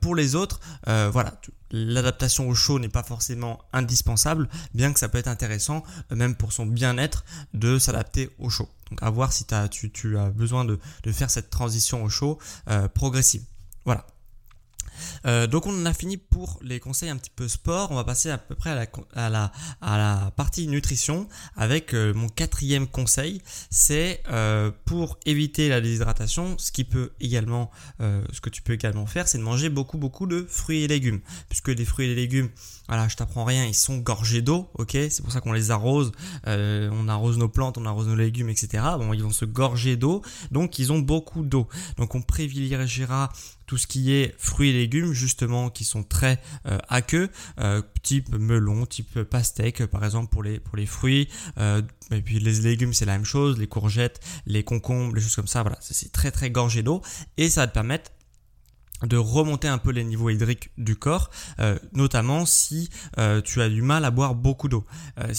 pour 0.00 0.14
les 0.16 0.34
autres, 0.34 0.58
voilà 0.86 1.32
l'adaptation 1.70 2.48
au 2.48 2.54
chaud 2.54 2.78
n'est 2.78 2.88
pas 2.88 3.02
forcément 3.02 3.60
indispensable, 3.72 4.48
bien 4.74 4.92
que 4.92 4.98
ça 4.98 5.08
peut 5.08 5.18
être 5.18 5.28
intéressant, 5.28 5.82
euh, 6.10 6.16
même 6.16 6.34
pour 6.34 6.52
son 6.52 6.66
bien-être, 6.66 7.24
de 7.54 7.78
s'adapter 7.78 8.30
au 8.38 8.50
chaud. 8.50 8.68
Donc 8.90 9.02
à 9.02 9.10
voir 9.10 9.32
si 9.32 9.44
tu, 9.92 10.18
as 10.18 10.30
besoin 10.30 10.64
de, 10.64 10.78
faire 11.12 11.30
cette 11.30 11.50
transition 11.50 12.02
au 12.02 12.08
chaud 12.08 12.38
euh, 12.68 12.88
progressive. 12.88 13.42
Voilà. 13.84 14.06
Euh, 15.26 15.46
donc 15.46 15.66
on 15.66 15.72
en 15.72 15.86
a 15.86 15.92
fini 15.92 16.16
pour 16.16 16.58
les 16.62 16.80
conseils 16.80 17.10
un 17.10 17.16
petit 17.16 17.30
peu 17.30 17.48
sport. 17.48 17.90
On 17.90 17.94
va 17.94 18.04
passer 18.04 18.30
à 18.30 18.38
peu 18.38 18.54
près 18.54 18.70
à 18.70 19.30
la, 19.30 20.32
partie 20.36 20.66
nutrition 20.66 21.28
avec 21.56 21.94
euh, 21.94 22.14
mon 22.14 22.28
quatrième 22.28 22.86
conseil. 22.86 23.42
C'est 23.70 24.22
euh, 24.30 24.70
pour 24.84 25.18
éviter 25.26 25.68
la 25.68 25.80
déshydratation, 25.80 26.56
ce 26.58 26.72
qui 26.72 26.84
peut 26.84 27.12
également, 27.20 27.70
ce 28.00 28.40
que 28.40 28.50
tu 28.50 28.62
peux 28.62 28.72
également 28.72 29.06
faire, 29.06 29.28
c'est 29.28 29.38
de 29.38 29.42
manger 29.42 29.68
beaucoup 29.68 29.98
beaucoup 29.98 30.26
de 30.26 30.46
fruits 30.48 30.82
et 30.82 30.88
légumes. 30.88 31.20
Puisque 31.48 31.68
les 31.68 31.84
fruits 31.84 32.06
et 32.06 32.08
les 32.08 32.14
légumes, 32.14 32.48
voilà, 32.88 33.08
je 33.08 33.16
t'apprends 33.16 33.44
rien, 33.44 33.66
ils 33.66 33.74
sont 33.74 33.98
gorgés 33.98 34.42
d'eau, 34.42 34.70
ok? 34.74 34.92
C'est 34.92 35.22
pour 35.22 35.32
ça 35.32 35.40
qu'on 35.40 35.52
les 35.52 35.70
arrose. 35.70 36.12
on 36.46 37.08
arrose 37.08 37.38
nos 37.38 37.48
plantes, 37.48 37.78
on 37.78 37.86
arrose 37.86 38.08
nos 38.08 38.16
légumes, 38.16 38.48
etc. 38.48 38.82
Bon, 38.98 39.12
ils 39.12 39.22
vont 39.22 39.30
se 39.30 39.44
gorger 39.44 39.96
d'eau, 39.96 40.22
donc 40.50 40.78
ils 40.78 40.92
ont 40.92 40.98
beaucoup 40.98 41.42
d'eau. 41.42 41.68
Donc 41.96 42.14
on 42.14 42.22
privilégiera 42.22 43.30
tout 43.70 43.78
ce 43.78 43.86
qui 43.86 44.12
est 44.14 44.34
fruits 44.36 44.70
et 44.70 44.72
légumes 44.72 45.12
justement 45.12 45.70
qui 45.70 45.84
sont 45.84 46.02
très 46.02 46.40
euh, 46.66 46.80
aqueux, 46.88 47.28
euh, 47.60 47.82
type 48.02 48.34
melon, 48.34 48.84
type 48.84 49.22
pastèque 49.22 49.86
par 49.86 50.04
exemple 50.04 50.28
pour 50.28 50.42
les, 50.42 50.86
fruits, 50.86 51.28
euh, 51.58 51.80
et 52.10 52.20
puis 52.20 52.40
les 52.40 52.62
légumes 52.62 52.92
c'est 52.92 53.04
la 53.04 53.12
même 53.12 53.24
chose, 53.24 53.60
les 53.60 53.68
courgettes, 53.68 54.18
les 54.44 54.64
concombres, 54.64 55.14
les 55.14 55.20
choses 55.20 55.36
comme 55.36 55.46
ça, 55.46 55.62
voilà, 55.62 55.78
c'est 55.80 56.10
très 56.10 56.32
très 56.32 56.50
gorgé 56.50 56.82
d'eau. 56.82 57.00
Et 57.36 57.48
ça 57.48 57.60
va 57.60 57.66
te 57.68 57.72
permettre 57.72 58.10
de 59.06 59.16
remonter 59.16 59.68
un 59.68 59.78
peu 59.78 59.90
les 59.90 60.04
niveaux 60.04 60.30
hydriques 60.30 60.70
du 60.76 60.96
corps, 60.96 61.30
euh, 61.58 61.78
notamment 61.92 62.44
si 62.46 62.90
euh, 63.18 63.40
tu 63.40 63.62
as 63.62 63.68
du 63.68 63.82
mal 63.82 64.04
à 64.04 64.10
boire 64.10 64.34
beaucoup 64.34 64.68
d'eau. 64.68 64.84
Euh, 65.18 65.32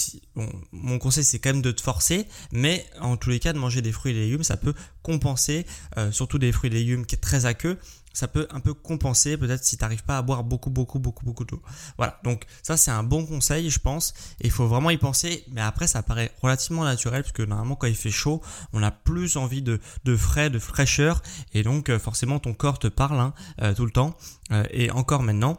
mon 0.72 0.98
conseil 1.00 1.24
c'est 1.24 1.40
quand 1.40 1.52
même 1.52 1.62
de 1.62 1.72
te 1.72 1.82
forcer, 1.82 2.28
mais 2.52 2.86
en 3.00 3.18
tous 3.18 3.30
les 3.30 3.40
cas 3.40 3.54
de 3.54 3.60
manger 3.60 3.82
des 3.82 3.92
fruits 3.92 4.14
et 4.14 4.16
légumes, 4.16 4.44
ça 4.44 4.58
peut 4.58 4.74
compenser, 5.04 5.66
surtout 6.12 6.38
des 6.38 6.52
fruits 6.52 6.70
et 6.70 6.74
légumes 6.74 7.06
qui 7.06 7.16
est 7.16 7.20
très 7.20 7.46
aqueux, 7.46 7.78
ça 8.14 8.28
peut 8.28 8.48
un 8.52 8.60
peu 8.60 8.74
compenser 8.74 9.38
peut-être 9.38 9.64
si 9.64 9.78
tu 9.78 9.84
n'arrives 9.84 10.04
pas 10.04 10.18
à 10.18 10.22
boire 10.22 10.44
beaucoup, 10.44 10.70
beaucoup, 10.70 11.00
beaucoup, 11.00 11.26
beaucoup 11.26 11.46
d'eau. 11.46 11.62
Voilà, 11.98 12.20
donc 12.24 12.46
ça 12.64 12.78
c'est 12.78 12.92
un 12.92 13.04
bon 13.04 13.26
conseil 13.26 13.70
je 13.70 13.80
pense, 13.80 14.14
il 14.42 14.52
faut 14.52 14.68
vraiment 14.68 14.90
y 14.90 14.98
penser, 14.98 15.44
mais 15.52 15.62
après 15.62 15.88
ça 15.88 16.04
paraît 16.04 16.32
relativement 16.42 16.84
naturel, 16.84 17.24
parce 17.24 17.34
que 17.34 17.44
normalement 17.44 17.76
quand 17.76 17.88
il 17.88 17.96
fait 17.96 18.12
chaud, 18.12 18.42
on 18.74 18.84
a 18.84 18.92
plus 18.92 19.38
envie 19.38 19.62
de, 19.62 19.80
de 20.04 20.16
frais, 20.16 20.50
de 20.50 20.60
fraîcheur, 20.60 21.22
et 21.54 21.64
donc 21.64 21.90
euh, 21.90 22.00
forcément 22.00 22.40
ton 22.40 22.54
corps 22.54 22.80
te 22.80 22.88
parle 22.88 23.20
hein, 23.20 23.34
euh, 23.62 23.74
tout 23.74 23.86
le 23.86 23.92
temps, 23.92 24.16
euh, 24.52 24.64
et 24.72 24.92
encore 24.92 25.24
maintenant. 25.24 25.58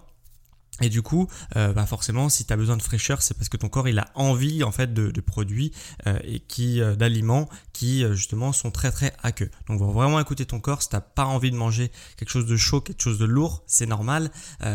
Et 0.82 0.88
du 0.88 1.00
coup, 1.00 1.28
euh, 1.56 1.72
bah 1.72 1.86
forcément, 1.86 2.28
si 2.28 2.44
tu 2.44 2.52
as 2.52 2.56
besoin 2.56 2.76
de 2.76 2.82
fraîcheur, 2.82 3.22
c'est 3.22 3.34
parce 3.34 3.48
que 3.48 3.56
ton 3.56 3.68
corps 3.68 3.88
il 3.88 3.98
a 3.98 4.08
envie 4.14 4.64
en 4.64 4.72
fait 4.72 4.92
de, 4.92 5.20
produits 5.20 5.72
euh, 6.06 6.18
et 6.24 6.42
euh, 6.80 6.96
d'aliments 6.96 7.48
qui 7.72 8.04
justement 8.14 8.52
sont 8.52 8.70
très 8.70 8.90
très 8.90 9.14
aqueux. 9.22 9.50
Donc, 9.68 9.80
vraiment 9.80 10.18
écouter 10.20 10.44
ton 10.44 10.60
corps. 10.60 10.82
Si 10.82 10.88
t'as 10.88 11.00
pas 11.00 11.24
envie 11.24 11.50
de 11.50 11.56
manger 11.56 11.92
quelque 12.16 12.30
chose 12.30 12.46
de 12.46 12.56
chaud, 12.56 12.80
quelque 12.80 13.02
chose 13.02 13.18
de 13.18 13.24
lourd, 13.24 13.62
c'est 13.66 13.86
normal. 13.86 14.30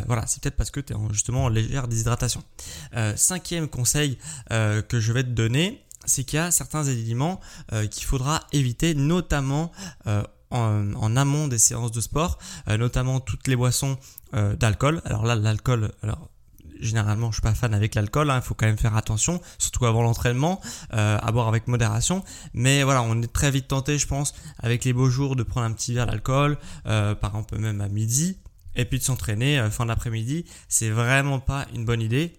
voilà, 0.08 0.26
c'est 0.28 0.42
peut-être 0.42 0.56
parce 0.56 0.72
que 0.72 0.80
tu 0.80 0.94
es 0.94 0.96
justement 1.12 1.46
en 1.46 1.50
légère 1.50 1.88
déshydratation. 1.88 2.44
cinquième 3.16 3.68
conseil 3.68 4.18
que 4.50 5.00
je 5.00 5.12
vais 5.12 5.24
te 5.24 5.30
donner, 5.30 5.84
c'est 6.06 6.24
qu'il 6.24 6.38
y 6.38 6.42
a 6.42 6.52
certains 6.52 6.88
aliments 6.88 7.40
qu'il 7.92 8.06
faudra 8.06 8.46
éviter, 8.54 8.96
notamment 8.96 9.72
en, 10.52 11.16
amont 11.16 11.48
des 11.48 11.58
séances 11.58 11.92
de 11.92 12.02
sport, 12.02 12.38
notamment 12.68 13.20
toutes 13.20 13.48
les 13.48 13.56
boissons 13.56 13.98
euh, 14.34 14.58
d'alcool. 14.58 15.02
Alors 15.06 15.24
là, 15.24 15.36
l'alcool, 15.36 15.94
alors 16.04 16.30
généralement, 16.82 17.32
je 17.32 17.36
suis 17.36 17.42
pas 17.42 17.54
fan 17.54 17.74
avec 17.74 17.96
l'alcool. 17.96 18.30
Hein, 18.30 18.40
il 18.42 18.46
faut 18.46 18.56
quand 18.56 18.66
même 18.66 18.78
faire 18.78 18.98
attention, 18.98 19.42
surtout 19.58 19.86
avant 19.86 20.02
l'entraînement, 20.02 20.60
euh, 20.94 21.18
à 21.22 21.32
boire 21.32 21.48
avec 21.48 21.68
modération. 21.68 22.24
Mais 22.54 22.84
voilà, 22.84 23.04
on 23.04 23.22
est 23.22 23.32
très 23.32 23.52
vite 23.52 23.70
tenté, 23.70 23.98
je 23.98 24.06
pense, 24.06 24.34
avec 24.60 24.84
les 24.84 24.92
beaux 24.92 25.10
jours, 25.10 25.38
de 25.38 25.44
prendre 25.44 25.66
un 25.66 25.72
petit 25.72 25.94
verre 25.94 26.08
d'alcool, 26.08 26.58
euh, 26.88 27.16
par 27.16 27.32
exemple 27.32 27.58
même 27.58 27.80
à 27.80 27.88
midi, 27.88 28.38
et 28.76 28.84
puis 28.84 29.00
de 29.00 29.04
s'entraîner 29.04 29.66
fin 29.72 29.86
d'après-midi. 29.86 30.44
C'est 30.68 30.90
vraiment 30.90 31.40
pas 31.40 31.66
une 31.74 31.86
bonne 31.86 32.02
idée 32.02 32.38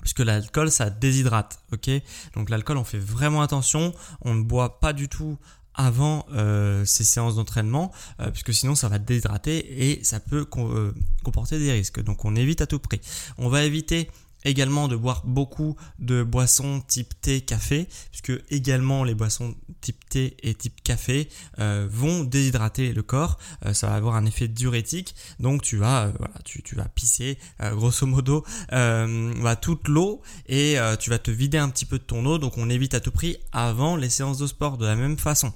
puisque 0.00 0.20
l'alcool 0.20 0.70
ça 0.70 0.88
déshydrate, 0.88 1.62
ok? 1.72 1.90
Donc 2.34 2.48
l'alcool 2.48 2.78
on 2.78 2.84
fait 2.84 2.98
vraiment 2.98 3.42
attention, 3.42 3.92
on 4.22 4.32
ne 4.32 4.42
boit 4.42 4.80
pas 4.80 4.94
du 4.94 5.10
tout 5.10 5.38
avant 5.80 6.26
euh, 6.34 6.84
ces 6.84 7.04
séances 7.04 7.36
d'entraînement, 7.36 7.90
euh, 8.20 8.30
puisque 8.30 8.52
sinon 8.52 8.74
ça 8.74 8.88
va 8.88 8.98
déshydrater 8.98 9.90
et 9.90 10.04
ça 10.04 10.20
peut 10.20 10.46
euh, 10.58 10.92
comporter 11.24 11.58
des 11.58 11.72
risques. 11.72 12.02
Donc 12.02 12.26
on 12.26 12.36
évite 12.36 12.60
à 12.60 12.66
tout 12.66 12.78
prix. 12.78 13.00
On 13.38 13.48
va 13.48 13.64
éviter 13.64 14.10
également 14.44 14.88
de 14.88 14.96
boire 14.96 15.22
beaucoup 15.24 15.76
de 15.98 16.22
boissons 16.22 16.82
type 16.86 17.14
thé, 17.20 17.40
café, 17.40 17.88
puisque 18.10 18.32
également 18.50 19.04
les 19.04 19.14
boissons 19.14 19.54
type 19.80 20.08
thé 20.08 20.36
et 20.42 20.54
type 20.54 20.82
café 20.82 21.28
euh, 21.58 21.86
vont 21.90 22.24
déshydrater 22.24 22.92
le 22.92 23.02
corps, 23.02 23.38
euh, 23.66 23.72
ça 23.72 23.88
va 23.88 23.94
avoir 23.94 24.16
un 24.16 24.26
effet 24.26 24.48
diurétique, 24.48 25.14
donc 25.38 25.62
tu 25.62 25.76
vas, 25.76 26.04
euh, 26.04 26.12
voilà, 26.18 26.34
tu, 26.44 26.62
tu, 26.62 26.74
vas 26.74 26.84
pisser 26.84 27.38
grosso 27.60 28.06
modo 28.06 28.44
bah, 28.70 29.56
toute 29.56 29.88
l'eau 29.88 30.22
et 30.48 30.76
tu 30.98 31.10
vas 31.10 31.18
te 31.18 31.30
vider 31.30 31.58
un 31.58 31.68
petit 31.68 31.84
peu 31.84 31.98
de 31.98 32.04
ton 32.04 32.24
eau, 32.26 32.38
donc 32.38 32.58
on 32.58 32.70
évite 32.70 32.94
à 32.94 33.00
tout 33.00 33.10
prix 33.10 33.36
avant 33.52 33.96
les 33.96 34.08
séances 34.08 34.38
de 34.38 34.46
sport 34.46 34.78
de 34.78 34.86
la 34.86 34.96
même 34.96 35.18
façon. 35.18 35.52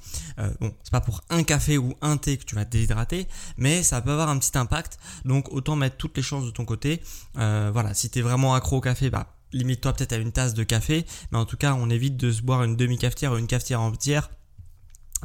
bon, 0.60 0.74
c'est 0.82 0.90
pas 0.90 1.00
pour 1.00 1.22
un 1.30 1.42
café 1.42 1.78
ou 1.78 1.94
un 2.02 2.16
thé 2.16 2.36
que 2.36 2.44
tu 2.44 2.54
vas 2.54 2.64
déshydrater, 2.64 3.26
mais 3.56 3.82
ça 3.82 4.00
peut 4.00 4.10
avoir 4.10 4.28
un 4.28 4.38
petit 4.38 4.56
impact, 4.56 4.98
donc 5.24 5.52
autant 5.52 5.76
mettre 5.76 5.96
toutes 5.96 6.16
les 6.16 6.22
chances 6.22 6.44
de 6.44 6.50
ton 6.50 6.64
côté. 6.64 7.00
voilà, 7.34 7.94
si 7.94 8.10
tu 8.10 8.18
es 8.18 8.22
vraiment 8.22 8.54
accro 8.54 8.73
café, 8.80 9.10
bah, 9.10 9.36
limite-toi 9.52 9.92
peut-être 9.92 10.12
à 10.12 10.16
une 10.16 10.32
tasse 10.32 10.54
de 10.54 10.64
café, 10.64 11.06
mais 11.30 11.38
en 11.38 11.44
tout 11.44 11.56
cas, 11.56 11.74
on 11.74 11.90
évite 11.90 12.16
de 12.16 12.30
se 12.30 12.42
boire 12.42 12.64
une 12.64 12.76
demi-cafetière 12.76 13.32
ou 13.32 13.38
une 13.38 13.46
cafetière 13.46 13.80
entière 13.80 14.30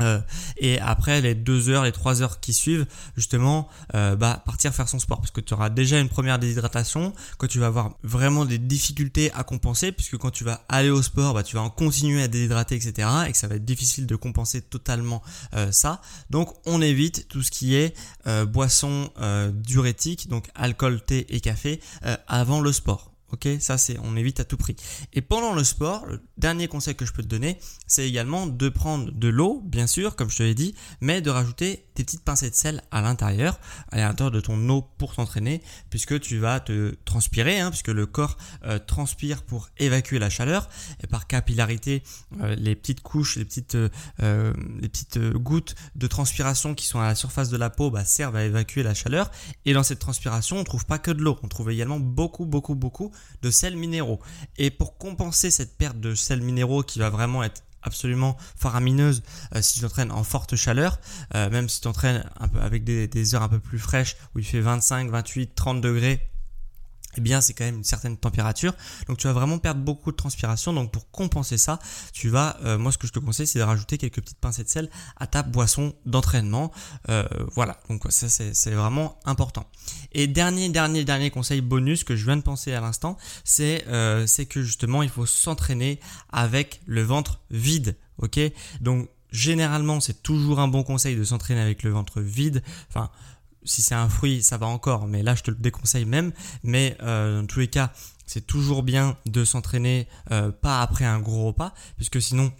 euh, 0.01 0.19
et 0.57 0.79
après 0.79 1.21
les 1.21 1.35
deux 1.35 1.69
heures, 1.69 1.83
les 1.83 1.91
trois 1.91 2.21
heures 2.21 2.39
qui 2.39 2.53
suivent, 2.53 2.85
justement, 3.15 3.67
euh, 3.95 4.15
bah, 4.15 4.41
partir 4.45 4.73
faire 4.73 4.87
son 4.87 4.99
sport 4.99 5.19
parce 5.19 5.31
que 5.31 5.41
tu 5.41 5.53
auras 5.53 5.69
déjà 5.69 5.99
une 5.99 6.09
première 6.09 6.39
déshydratation, 6.39 7.13
que 7.37 7.45
tu 7.45 7.59
vas 7.59 7.67
avoir 7.67 7.91
vraiment 8.03 8.45
des 8.45 8.57
difficultés 8.57 9.31
à 9.33 9.43
compenser 9.43 9.91
puisque 9.91 10.17
quand 10.17 10.31
tu 10.31 10.43
vas 10.43 10.63
aller 10.69 10.89
au 10.89 11.01
sport, 11.01 11.33
bah, 11.33 11.43
tu 11.43 11.55
vas 11.55 11.61
en 11.61 11.69
continuer 11.69 12.23
à 12.23 12.27
déshydrater, 12.27 12.75
etc. 12.75 13.07
et 13.27 13.31
que 13.31 13.37
ça 13.37 13.47
va 13.47 13.55
être 13.55 13.65
difficile 13.65 14.05
de 14.05 14.15
compenser 14.15 14.61
totalement 14.61 15.21
euh, 15.53 15.71
ça. 15.71 16.01
Donc 16.29 16.53
on 16.65 16.81
évite 16.81 17.27
tout 17.27 17.43
ce 17.43 17.51
qui 17.51 17.75
est 17.75 17.95
boisson 18.47 19.09
diurétique, 19.53 20.29
donc 20.29 20.49
alcool, 20.55 21.01
thé 21.01 21.25
et 21.29 21.39
café 21.39 21.79
avant 22.27 22.61
le 22.61 22.71
sport. 22.71 23.08
Ok, 23.31 23.47
ça 23.59 23.77
c'est, 23.77 23.97
on 24.03 24.15
évite 24.15 24.39
à 24.39 24.43
tout 24.43 24.57
prix. 24.57 24.75
Et 25.13 25.21
pendant 25.21 25.53
le 25.53 25.63
sport, 25.63 26.05
le 26.07 26.21
dernier 26.37 26.67
conseil 26.67 26.95
que 26.95 27.05
je 27.05 27.13
peux 27.13 27.21
te 27.21 27.27
donner, 27.27 27.59
c'est 27.85 28.07
également 28.07 28.47
de 28.47 28.69
prendre 28.69 29.11
de 29.11 29.27
l'eau, 29.27 29.61
bien 29.63 29.87
sûr, 29.87 30.15
comme 30.15 30.29
je 30.29 30.37
te 30.37 30.43
l'ai 30.43 30.55
dit, 30.55 30.73
mais 31.01 31.21
de 31.21 31.29
rajouter 31.29 31.85
des 31.95 32.03
petites 32.03 32.23
pincées 32.23 32.49
de 32.49 32.55
sel 32.55 32.81
à 32.91 33.01
l'intérieur, 33.01 33.59
à 33.91 33.97
l'intérieur 33.97 34.31
de 34.31 34.39
ton 34.39 34.69
eau 34.69 34.81
pour 34.97 35.13
t'entraîner, 35.13 35.61
puisque 35.89 36.19
tu 36.19 36.39
vas 36.39 36.59
te 36.59 36.95
transpirer, 37.05 37.59
hein, 37.59 37.69
puisque 37.69 37.89
le 37.89 38.05
corps 38.05 38.37
euh, 38.65 38.79
transpire 38.79 39.43
pour 39.43 39.69
évacuer 39.77 40.17
la 40.17 40.29
chaleur, 40.29 40.69
et 41.03 41.07
par 41.07 41.27
capillarité, 41.27 42.03
euh, 42.41 42.55
les 42.55 42.75
petites 42.75 43.01
couches, 43.01 43.35
les 43.37 43.45
petites, 43.45 43.75
euh, 43.75 44.53
les 44.81 44.89
petites 44.89 45.19
gouttes 45.19 45.75
de 45.95 46.07
transpiration 46.07 46.73
qui 46.73 46.85
sont 46.85 46.99
à 46.99 47.07
la 47.07 47.15
surface 47.15 47.49
de 47.49 47.57
la 47.57 47.69
peau 47.69 47.91
bah, 47.91 48.05
servent 48.05 48.35
à 48.35 48.43
évacuer 48.43 48.81
la 48.81 48.93
chaleur. 48.93 49.29
Et 49.65 49.73
dans 49.73 49.83
cette 49.83 49.99
transpiration, 49.99 50.57
on 50.57 50.63
trouve 50.63 50.85
pas 50.85 50.97
que 50.97 51.11
de 51.11 51.21
l'eau, 51.21 51.37
on 51.43 51.47
trouve 51.47 51.69
également 51.69 51.99
beaucoup, 51.99 52.45
beaucoup, 52.45 52.75
beaucoup 52.75 53.11
de 53.41 53.51
sels 53.51 53.75
minéraux. 53.75 54.19
Et 54.57 54.69
pour 54.69 54.97
compenser 54.97 55.51
cette 55.51 55.77
perte 55.77 55.99
de 55.99 56.15
sels 56.15 56.41
minéraux 56.41 56.83
qui 56.83 56.99
va 56.99 57.09
vraiment 57.09 57.43
être 57.43 57.63
absolument 57.81 58.35
faramineuse 58.55 59.23
euh, 59.55 59.61
si 59.61 59.75
tu 59.75 59.81
t'entraînes 59.81 60.11
en 60.11 60.23
forte 60.23 60.55
chaleur, 60.55 60.99
euh, 61.35 61.49
même 61.49 61.69
si 61.69 61.77
tu 61.77 61.83
t'entraînes 61.83 62.29
avec 62.59 62.83
des, 62.83 63.07
des, 63.07 63.35
heures 63.35 63.43
un 63.43 63.49
peu 63.49 63.59
plus 63.59 63.79
fraîches 63.79 64.17
où 64.35 64.39
il 64.39 64.45
fait 64.45 64.59
25, 64.59 65.09
28, 65.09 65.55
30 65.55 65.81
degrés 65.81 66.28
eh 67.17 67.21
bien 67.21 67.41
c'est 67.41 67.53
quand 67.53 67.65
même 67.65 67.77
une 67.77 67.83
certaine 67.83 68.17
température. 68.17 68.73
Donc 69.07 69.17
tu 69.17 69.27
vas 69.27 69.33
vraiment 69.33 69.57
perdre 69.57 69.81
beaucoup 69.81 70.11
de 70.11 70.15
transpiration. 70.15 70.73
Donc 70.73 70.91
pour 70.91 71.09
compenser 71.11 71.57
ça, 71.57 71.79
tu 72.13 72.29
vas, 72.29 72.57
euh, 72.63 72.77
moi 72.77 72.91
ce 72.91 72.97
que 72.97 73.07
je 73.07 73.13
te 73.13 73.19
conseille, 73.19 73.47
c'est 73.47 73.59
de 73.59 73.63
rajouter 73.63 73.97
quelques 73.97 74.21
petites 74.21 74.39
pincées 74.39 74.63
de 74.63 74.69
sel 74.69 74.89
à 75.17 75.27
ta 75.27 75.43
boisson 75.43 75.93
d'entraînement. 76.05 76.71
Euh, 77.09 77.27
voilà, 77.53 77.79
donc 77.89 78.03
ça 78.09 78.29
c'est 78.29 78.71
vraiment 78.71 79.19
important. 79.25 79.65
Et 80.11 80.27
dernier, 80.27 80.69
dernier, 80.69 81.03
dernier 81.03 81.31
conseil 81.31 81.61
bonus 81.61 82.03
que 82.03 82.15
je 82.15 82.25
viens 82.25 82.37
de 82.37 82.41
penser 82.41 82.73
à 82.73 82.81
l'instant, 82.81 83.17
c'est 83.43 83.85
euh, 83.87 84.25
que 84.49 84.61
justement 84.61 85.03
il 85.03 85.09
faut 85.09 85.25
s'entraîner 85.25 85.99
avec 86.31 86.81
le 86.85 87.03
ventre 87.03 87.41
vide. 87.49 87.97
Ok, 88.17 88.39
donc 88.81 89.09
généralement, 89.31 89.99
c'est 89.99 90.23
toujours 90.23 90.59
un 90.59 90.67
bon 90.67 90.83
conseil 90.83 91.15
de 91.15 91.23
s'entraîner 91.23 91.61
avec 91.61 91.83
le 91.83 91.91
ventre 91.91 92.21
vide. 92.21 92.63
Enfin, 92.89 93.09
si 93.63 93.81
c'est 93.81 93.95
un 93.95 94.09
fruit, 94.09 94.43
ça 94.43 94.57
va 94.57 94.67
encore, 94.67 95.07
mais 95.07 95.23
là, 95.23 95.35
je 95.35 95.43
te 95.43 95.51
le 95.51 95.57
déconseille 95.57 96.05
même. 96.05 96.31
Mais 96.63 96.97
euh, 97.01 97.41
dans 97.41 97.47
tous 97.47 97.59
les 97.59 97.67
cas, 97.67 97.91
c'est 98.25 98.45
toujours 98.45 98.83
bien 98.83 99.17
de 99.25 99.43
s'entraîner 99.43 100.07
euh, 100.31 100.51
pas 100.51 100.81
après 100.81 101.05
un 101.05 101.19
gros 101.19 101.47
repas, 101.47 101.73
puisque 101.97 102.21
sinon, 102.21 102.51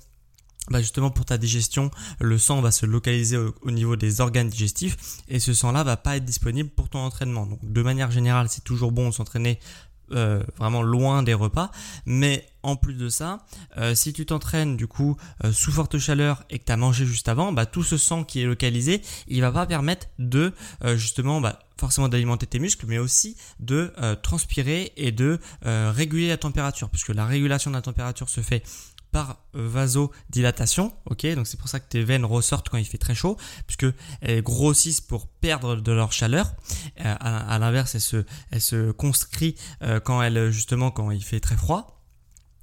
bah 0.70 0.82
justement 0.82 1.10
pour 1.10 1.26
ta 1.26 1.38
digestion, 1.38 1.90
le 2.20 2.38
sang 2.38 2.62
va 2.62 2.72
se 2.72 2.86
localiser 2.86 3.38
au, 3.38 3.72
niveau 3.72 3.96
des 3.96 4.22
organes 4.22 4.50
digestifs 4.50 4.98
et 5.28 5.40
ce 5.40 5.54
sang-là 5.54 5.84
va 5.84 5.98
pas 5.98 6.18
être 6.18 6.26
disponible 6.26 6.70
pour 6.70 6.90
ton 6.90 7.00
entraînement. 7.00 7.46
Donc 7.46 7.60
de 7.64 7.82
manière 7.82 8.12
générale, 8.12 8.48
c'est 8.50 8.64
toujours 8.64 8.92
bon 8.92 9.10
de 9.10 9.14
s'entraîner 9.14 9.60
euh, 10.12 10.44
vraiment 10.58 10.82
loin 10.82 11.24
des 11.24 11.34
repas. 11.34 11.72
Mais 12.06 12.46
en 12.64 12.76
plus 12.76 12.94
de 12.94 13.10
ça, 13.10 13.46
euh, 13.78 13.96
si 13.96 14.14
tu 14.14 14.26
t'entraînes 14.26 14.76
du 14.76 14.88
coup 14.88 15.18
euh, 15.44 15.52
sous 15.52 15.72
forte 15.72 15.98
chaleur 15.98 16.44
et 16.50 16.60
que 16.60 16.66
tu 16.66 16.78
mangé 16.78 17.06
juste 17.06 17.30
avant, 17.30 17.52
bah, 17.52 17.66
tout 17.66 17.84
ce 17.84 17.98
sang 17.98 18.24
qui 18.24 18.42
est 18.42 18.46
localisé, 18.46 19.02
il 19.28 19.42
va 19.42 19.52
pas 19.52 19.66
permettre 19.66 20.08
de 20.20 20.54
justement 20.96 21.42
bah, 21.42 21.60
forcément 21.78 22.10
d'alimenter 22.10 22.46
tes 22.46 22.60
muscles, 22.60 22.86
mais 22.88 22.98
aussi 22.98 23.38
de 23.60 23.92
transpirer 24.22 24.92
et 24.98 25.12
de 25.12 25.40
réguler 25.62 26.28
la 26.28 26.38
température, 26.38 26.90
puisque 26.90 27.10
la 27.10 27.26
régulation 27.26 27.72
de 27.72 27.76
la 27.76 27.82
température 27.82 28.30
se 28.30 28.42
fait 28.42 28.64
par 29.12 29.38
vasodilatation, 29.54 30.94
ok? 31.10 31.26
Donc 31.36 31.48
c'est 31.48 31.58
pour 31.60 31.70
ça 31.70 31.80
que 31.80 31.90
tes 31.90 32.04
veines 32.04 32.26
ressortent 32.26 32.70
quand 32.70 32.78
il 32.78 32.86
fait 32.86 32.98
très 32.98 33.16
chaud, 33.16 33.38
puisque 33.66 33.88
elles 34.22 34.42
grossissent 34.42 35.02
pour 35.02 35.28
perdre 35.28 35.76
de 35.76 35.92
leur 35.92 36.12
chaleur. 36.12 36.54
Euh, 37.04 37.16
à, 37.20 37.58
l'inverse, 37.60 37.96
elles 37.96 38.02
se, 38.02 38.26
elles 38.52 38.62
se 38.62 38.94
euh, 39.84 40.00
quand 40.00 40.22
elles, 40.22 40.52
justement, 40.52 40.92
quand 40.92 41.12
il 41.12 41.24
fait 41.24 41.40
très 41.40 41.58
froid. 41.58 42.00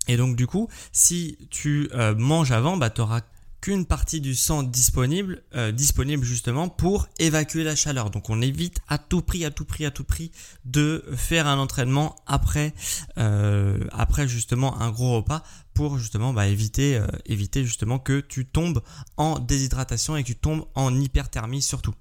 Et 0.09 0.17
donc 0.17 0.37
du 0.37 0.47
coup, 0.47 0.69
si 0.93 1.37
tu 1.51 1.89
euh, 1.95 2.15
manges 2.15 2.53
avant, 2.53 2.77
bah, 2.77 2.91
tu 2.91 3.01
auras 3.01 3.23
qu'une 3.61 3.87
partie 3.87 4.21
du 4.21 4.35
sang 4.35 4.63
disponible, 4.63 5.43
disponible 5.73 6.25
justement 6.25 6.69
pour 6.69 7.09
évacuer 7.19 7.65
la 7.65 7.75
chaleur. 7.75 8.11
Donc 8.11 8.31
on 8.31 8.41
évite 8.43 8.79
à 8.89 8.99
tout 8.99 9.23
prix, 9.23 9.45
à 9.45 9.51
tout 9.51 9.65
prix, 9.65 9.87
à 9.87 9.91
tout 9.91 10.05
prix 10.05 10.31
de 10.65 11.05
faire 11.17 11.47
un 11.47 11.59
entraînement 11.59 12.17
après, 12.27 12.75
après 13.17 14.29
justement 14.29 14.81
un 14.81 14.91
gros 14.91 15.17
repas 15.17 15.43
pour 15.77 15.99
justement 15.99 16.33
bah, 16.33 16.49
éviter, 16.49 16.97
euh, 16.97 17.07
éviter 17.27 17.63
justement 17.63 17.99
que 17.99 18.21
tu 18.21 18.47
tombes 18.47 18.83
en 19.19 19.39
déshydratation 19.39 20.17
et 20.17 20.23
que 20.23 20.29
tu 20.29 20.37
tombes 20.37 20.65
en 20.75 20.99
hyperthermie 20.99 21.63
surtout. 21.63 21.95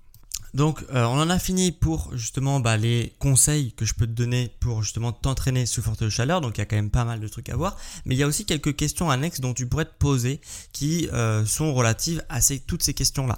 Donc 0.56 0.86
euh, 0.94 1.04
on 1.04 1.20
en 1.20 1.30
a 1.30 1.38
fini 1.38 1.74
pour 1.74 2.16
justement 2.16 2.62
bah, 2.62 2.78
les 2.78 3.14
conseils 3.20 3.74
que 3.74 3.84
je 3.84 3.94
peux 3.94 4.08
te 4.08 4.14
donner 4.14 4.50
pour 4.62 4.84
justement 4.84 5.12
t'entraîner 5.12 5.66
sous 5.66 5.82
forte 5.82 6.08
chaleur. 6.08 6.40
Donc 6.40 6.58
il 6.58 6.62
y 6.62 6.64
a 6.64 6.66
quand 6.66 6.78
même 6.78 6.90
pas 6.90 7.04
mal 7.04 7.20
de 7.20 7.28
trucs 7.28 7.50
à 7.50 7.58
voir. 7.58 7.78
Mais 8.06 8.16
il 8.16 8.18
y 8.18 8.24
a 8.24 8.28
aussi 8.28 8.46
quelques 8.46 8.74
questions 8.78 9.10
annexes 9.10 9.42
dont 9.42 9.54
tu 9.54 9.68
pourrais 9.68 9.84
te 9.84 9.98
poser 10.00 10.40
qui 10.72 11.10
euh, 11.12 11.46
sont 11.46 11.74
relatives 11.74 12.24
à 12.30 12.40
toutes 12.66 12.84
ces 12.84 12.94
questions-là. 12.94 13.38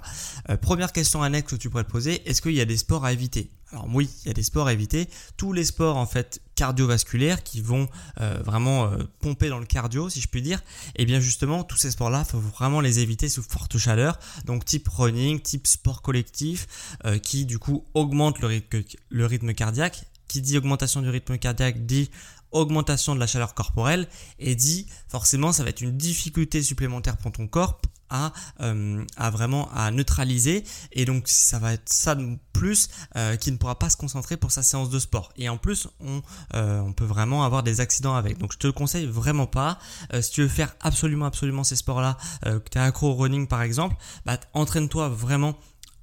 première 0.62 0.92
question 0.92 1.20
annexe 1.20 1.50
que 1.50 1.56
tu 1.56 1.70
pourrais 1.70 1.84
te 1.84 1.90
poser, 1.90 2.22
est-ce 2.28 2.40
qu'il 2.40 2.52
y 2.52 2.60
a 2.60 2.64
des 2.64 2.76
sports 2.76 3.04
à 3.04 3.12
éviter? 3.12 3.50
Alors 3.72 3.86
oui, 3.92 4.08
il 4.22 4.28
y 4.28 4.30
a 4.30 4.34
des 4.34 4.42
sports 4.42 4.66
à 4.66 4.72
éviter. 4.72 5.08
Tous 5.36 5.52
les 5.52 5.64
sports 5.64 5.96
en 5.96 6.06
fait 6.06 6.40
cardiovasculaires 6.54 7.42
qui 7.42 7.60
vont 7.60 7.88
euh, 8.20 8.40
vraiment 8.44 8.86
euh, 8.86 9.04
pomper 9.20 9.48
dans 9.50 9.58
le 9.58 9.66
cardio, 9.66 10.08
si 10.08 10.20
je 10.20 10.28
puis 10.28 10.40
dire. 10.40 10.60
Et 10.96 11.02
eh 11.02 11.04
bien 11.04 11.20
justement, 11.20 11.64
tous 11.64 11.76
ces 11.76 11.90
sports-là, 11.90 12.24
faut 12.24 12.40
vraiment 12.40 12.80
les 12.80 13.00
éviter 13.00 13.28
sous 13.28 13.42
forte 13.42 13.76
chaleur. 13.76 14.18
Donc 14.46 14.64
type 14.64 14.88
running, 14.88 15.40
type 15.40 15.66
sport 15.66 16.00
collectif, 16.00 16.66
euh, 17.04 17.18
qui 17.18 17.44
du 17.44 17.58
coup 17.58 17.84
augmente 17.94 18.38
le 18.40 19.26
rythme 19.26 19.54
cardiaque. 19.54 20.04
Qui 20.28 20.42
dit 20.42 20.58
augmentation 20.58 21.00
du 21.00 21.08
rythme 21.08 21.38
cardiaque 21.38 21.86
dit 21.86 22.10
augmentation 22.50 23.14
de 23.14 23.20
la 23.20 23.26
chaleur 23.26 23.54
corporelle 23.54 24.06
et 24.38 24.54
dit 24.54 24.86
forcément 25.08 25.52
ça 25.52 25.64
va 25.64 25.70
être 25.70 25.80
une 25.80 25.96
difficulté 25.96 26.62
supplémentaire 26.62 27.16
pour 27.16 27.32
ton 27.32 27.46
corps 27.46 27.80
à, 28.10 28.32
euh, 28.60 29.04
à 29.16 29.30
vraiment 29.30 29.70
à 29.72 29.90
neutraliser. 29.90 30.64
Et 30.92 31.04
donc 31.04 31.28
ça 31.28 31.58
va 31.58 31.72
être 31.74 31.88
ça 31.88 32.14
de 32.14 32.38
plus 32.52 32.88
euh, 33.16 33.36
qui 33.36 33.52
ne 33.52 33.56
pourra 33.56 33.78
pas 33.78 33.90
se 33.90 33.96
concentrer 33.96 34.36
pour 34.36 34.50
sa 34.50 34.62
séance 34.62 34.90
de 34.90 34.98
sport. 34.98 35.32
Et 35.36 35.48
en 35.48 35.58
plus 35.58 35.88
on, 36.00 36.22
euh, 36.54 36.80
on 36.80 36.92
peut 36.92 37.04
vraiment 37.04 37.44
avoir 37.44 37.62
des 37.62 37.80
accidents 37.80 38.14
avec. 38.14 38.38
Donc 38.38 38.52
je 38.52 38.58
te 38.58 38.66
le 38.66 38.72
conseille 38.72 39.06
vraiment 39.06 39.46
pas. 39.46 39.78
Si 40.20 40.30
tu 40.30 40.42
veux 40.42 40.48
faire 40.48 40.74
absolument 40.80 41.26
absolument 41.26 41.64
ces 41.64 41.76
sports 41.76 42.00
là 42.00 42.16
que 42.44 42.68
tu 42.70 42.78
es 42.78 42.80
accro 42.80 43.10
au 43.10 43.14
running 43.14 43.46
par 43.46 43.62
exemple 43.62 43.96
bah, 44.24 44.38
entraîne-toi 44.54 45.08
vraiment 45.08 45.58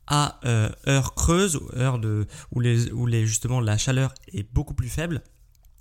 à 0.08 0.39
heure 0.88 1.15
creuse 1.15 1.60
heure 1.76 2.00
de 2.00 2.28
où 2.52 2.60
les 2.60 2.91
où 2.91 3.06
les 3.08 3.26
justement 3.26 3.60
la 3.60 3.78
chaleur 3.78 4.13
est 4.32 4.44
beaucoup 4.54 4.74
plus 4.74 4.89
faible 4.89 5.22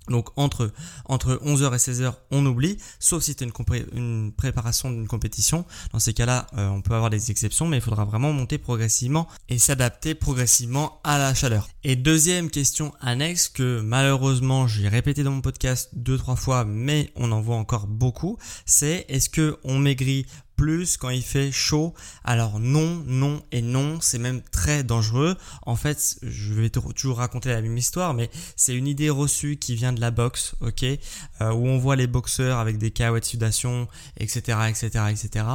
donc 0.09 0.29
entre, 0.37 0.71
entre 1.05 1.39
11h 1.43 1.73
et 1.73 1.77
16h, 1.77 2.13
on 2.31 2.45
oublie, 2.45 2.77
sauf 2.99 3.23
si 3.23 3.35
une, 3.41 3.51
une, 3.93 4.31
préparation 4.31 4.91
d'une 4.91 5.07
compétition. 5.07 5.65
Dans 5.93 5.99
ces 5.99 6.13
cas-là, 6.13 6.47
euh, 6.57 6.67
on 6.69 6.81
peut 6.81 6.93
avoir 6.93 7.09
des 7.09 7.31
exceptions, 7.31 7.67
mais 7.67 7.77
il 7.77 7.81
faudra 7.81 8.05
vraiment 8.05 8.31
monter 8.31 8.57
progressivement 8.57 9.27
et 9.49 9.57
s'adapter 9.57 10.15
progressivement 10.15 10.99
à 11.03 11.17
la 11.17 11.33
chaleur. 11.33 11.67
Et 11.83 11.95
deuxième 11.95 12.49
question 12.49 12.93
annexe 13.01 13.49
que 13.49 13.81
malheureusement 13.81 14.67
j'ai 14.67 14.87
répété 14.87 15.23
dans 15.23 15.31
mon 15.31 15.41
podcast 15.41 15.89
deux 15.93 16.17
trois 16.17 16.35
fois, 16.35 16.65
mais 16.65 17.11
on 17.15 17.31
en 17.31 17.41
voit 17.41 17.55
encore 17.55 17.87
beaucoup, 17.87 18.37
c'est 18.65 19.05
est-ce 19.09 19.29
que 19.29 19.57
on 19.63 19.79
maigrit 19.79 20.25
plus 20.55 20.97
quand 20.97 21.09
il 21.09 21.23
fait 21.23 21.51
chaud. 21.51 21.93
Alors 22.23 22.59
non, 22.59 23.03
non 23.05 23.43
et 23.51 23.61
non, 23.61 23.99
c'est 24.01 24.17
même 24.17 24.41
très 24.41 24.83
dangereux. 24.83 25.37
En 25.63 25.75
fait, 25.75 26.17
je 26.23 26.53
vais 26.53 26.69
toujours 26.69 27.17
raconter 27.17 27.49
la 27.49 27.61
même 27.61 27.77
histoire, 27.77 28.13
mais 28.13 28.29
c'est 28.55 28.75
une 28.75 28.87
idée 28.87 29.09
reçue 29.09 29.57
qui 29.57 29.75
vient 29.75 29.93
de 29.93 30.01
la 30.01 30.11
boxe, 30.11 30.55
ok, 30.61 30.83
euh, 30.83 31.51
où 31.51 31.67
on 31.67 31.77
voit 31.77 31.95
les 31.95 32.07
boxeurs 32.07 32.59
avec 32.59 32.77
des 32.77 32.91
de 32.95 33.23
sudation, 33.23 33.87
etc., 34.17 34.57
etc., 34.69 35.05
etc. 35.11 35.45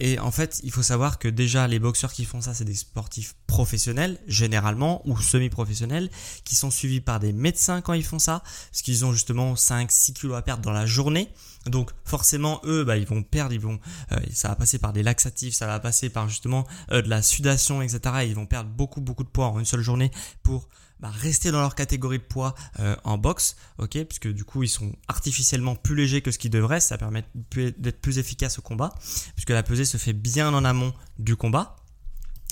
et 0.00 0.18
en 0.18 0.30
fait, 0.30 0.60
il 0.62 0.70
faut 0.70 0.82
savoir 0.82 1.18
que 1.18 1.28
déjà 1.28 1.66
les 1.66 1.78
boxeurs 1.78 2.12
qui 2.12 2.24
font 2.24 2.40
ça, 2.40 2.54
c'est 2.54 2.64
des 2.64 2.74
sportifs 2.74 3.34
professionnels 3.46 4.18
généralement 4.26 5.02
ou 5.06 5.18
semi-professionnels 5.18 6.10
qui 6.44 6.56
sont 6.56 6.70
suivis 6.70 7.00
par 7.00 7.20
des 7.20 7.32
médecins 7.32 7.80
quand 7.80 7.94
ils 7.94 8.04
font 8.04 8.18
ça, 8.18 8.42
parce 8.70 8.82
qu'ils 8.82 9.04
ont 9.04 9.12
justement 9.12 9.54
5-6 9.54 10.12
kilos 10.12 10.36
à 10.36 10.42
perdre 10.42 10.62
dans 10.62 10.72
la 10.72 10.86
journée. 10.86 11.28
Donc 11.68 11.90
forcément, 12.04 12.60
eux, 12.64 12.84
bah, 12.84 12.96
ils 12.96 13.06
vont 13.06 13.22
perdre, 13.22 13.52
ils 13.52 13.60
vont, 13.60 13.78
euh, 14.12 14.16
ça 14.32 14.48
va 14.48 14.56
passer 14.56 14.78
par 14.78 14.92
des 14.92 15.02
laxatifs, 15.02 15.54
ça 15.54 15.66
va 15.66 15.80
passer 15.80 16.10
par 16.10 16.28
justement 16.28 16.66
euh, 16.92 17.02
de 17.02 17.08
la 17.08 17.22
sudation, 17.22 17.82
etc. 17.82 18.00
ils 18.26 18.34
vont 18.34 18.46
perdre 18.46 18.70
beaucoup, 18.70 19.00
beaucoup 19.00 19.24
de 19.24 19.28
poids 19.28 19.46
en 19.46 19.58
une 19.58 19.64
seule 19.64 19.80
journée 19.80 20.10
pour 20.42 20.68
bah, 21.00 21.10
rester 21.10 21.50
dans 21.52 21.60
leur 21.60 21.74
catégorie 21.74 22.18
de 22.18 22.24
poids 22.24 22.54
euh, 22.80 22.96
en 23.04 23.18
boxe, 23.18 23.56
ok, 23.78 24.02
puisque 24.04 24.28
du 24.28 24.44
coup 24.44 24.64
ils 24.64 24.68
sont 24.68 24.92
artificiellement 25.06 25.76
plus 25.76 25.94
légers 25.94 26.22
que 26.22 26.30
ce 26.30 26.38
qu'ils 26.38 26.50
devraient, 26.50 26.80
ça 26.80 26.98
permet 26.98 27.24
d'être 27.54 28.00
plus 28.00 28.18
efficace 28.18 28.58
au 28.58 28.62
combat, 28.62 28.92
puisque 29.34 29.50
la 29.50 29.62
pesée 29.62 29.84
se 29.84 29.96
fait 29.96 30.12
bien 30.12 30.52
en 30.52 30.64
amont 30.64 30.92
du 31.18 31.36
combat. 31.36 31.76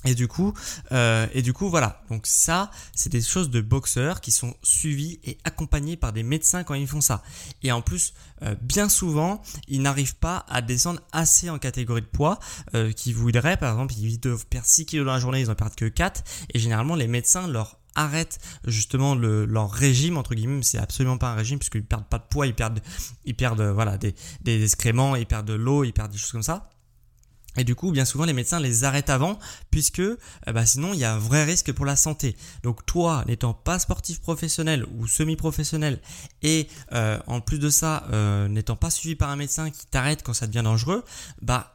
Et 0.06 0.14
du 0.14 0.28
coup, 0.28 0.54
euh, 0.92 1.26
et 1.32 1.42
du 1.42 1.52
coup, 1.52 1.68
voilà. 1.68 2.02
Donc 2.10 2.26
ça, 2.26 2.70
c'est 2.94 3.10
des 3.10 3.20
choses 3.20 3.50
de 3.50 3.60
boxeurs 3.60 4.20
qui 4.20 4.30
sont 4.30 4.54
suivis 4.62 5.18
et 5.24 5.36
accompagnés 5.44 5.96
par 5.96 6.12
des 6.12 6.22
médecins 6.22 6.62
quand 6.62 6.74
ils 6.74 6.86
font 6.86 7.00
ça. 7.00 7.22
Et 7.62 7.72
en 7.72 7.82
plus, 7.82 8.14
euh, 8.42 8.54
bien 8.62 8.88
souvent, 8.88 9.42
ils 9.66 9.82
n'arrivent 9.82 10.16
pas 10.16 10.46
à 10.48 10.62
descendre 10.62 11.00
assez 11.12 11.50
en 11.50 11.58
catégorie 11.58 12.02
de 12.02 12.06
poids 12.06 12.38
euh, 12.74 12.92
qu'ils 12.92 13.14
voudraient. 13.14 13.56
Par 13.56 13.72
exemple, 13.72 13.94
ils 13.94 14.18
doivent 14.20 14.46
perdre 14.46 14.68
6 14.68 14.86
kg 14.86 14.98
dans 15.04 15.12
la 15.12 15.20
journée, 15.20 15.40
ils 15.40 15.50
en 15.50 15.56
perdent 15.56 15.74
que 15.74 15.86
4. 15.86 16.22
Et 16.54 16.58
généralement, 16.60 16.94
les 16.94 17.08
médecins 17.08 17.48
leur 17.48 17.78
arrêtent 17.96 18.38
justement 18.66 19.14
le, 19.14 19.46
leur 19.46 19.70
régime 19.70 20.18
entre 20.18 20.34
guillemets 20.34 20.62
c'est 20.62 20.76
absolument 20.76 21.16
pas 21.16 21.30
un 21.30 21.34
régime 21.34 21.58
puisqu'ils 21.58 21.82
perdent 21.82 22.04
pas 22.04 22.18
de 22.18 22.24
poids 22.28 22.46
ils 22.46 22.54
perdent 22.54 22.80
ils 23.24 23.34
perdent 23.34 23.62
voilà 23.62 23.96
des, 23.96 24.14
des 24.42 24.62
excréments 24.62 25.16
ils 25.16 25.24
perdent 25.24 25.46
de 25.46 25.54
l'eau 25.54 25.82
ils 25.82 25.94
perdent 25.94 26.12
des 26.12 26.18
choses 26.18 26.32
comme 26.32 26.42
ça 26.42 26.68
et 27.56 27.64
du 27.64 27.74
coup, 27.74 27.90
bien 27.90 28.04
souvent, 28.04 28.24
les 28.24 28.32
médecins 28.32 28.60
les 28.60 28.84
arrêtent 28.84 29.10
avant, 29.10 29.38
puisque 29.70 30.00
euh, 30.00 30.16
bah, 30.46 30.66
sinon, 30.66 30.92
il 30.92 31.00
y 31.00 31.04
a 31.04 31.14
un 31.14 31.18
vrai 31.18 31.44
risque 31.44 31.72
pour 31.72 31.86
la 31.86 31.96
santé. 31.96 32.36
Donc 32.62 32.84
toi, 32.86 33.24
n'étant 33.26 33.54
pas 33.54 33.78
sportif 33.78 34.20
professionnel 34.20 34.86
ou 34.98 35.06
semi-professionnel, 35.06 36.00
et 36.42 36.68
euh, 36.92 37.18
en 37.26 37.40
plus 37.40 37.58
de 37.58 37.70
ça, 37.70 38.04
euh, 38.12 38.48
n'étant 38.48 38.76
pas 38.76 38.90
suivi 38.90 39.14
par 39.14 39.30
un 39.30 39.36
médecin 39.36 39.70
qui 39.70 39.86
t'arrête 39.86 40.22
quand 40.22 40.34
ça 40.34 40.46
devient 40.46 40.62
dangereux, 40.62 41.04
bah 41.42 41.72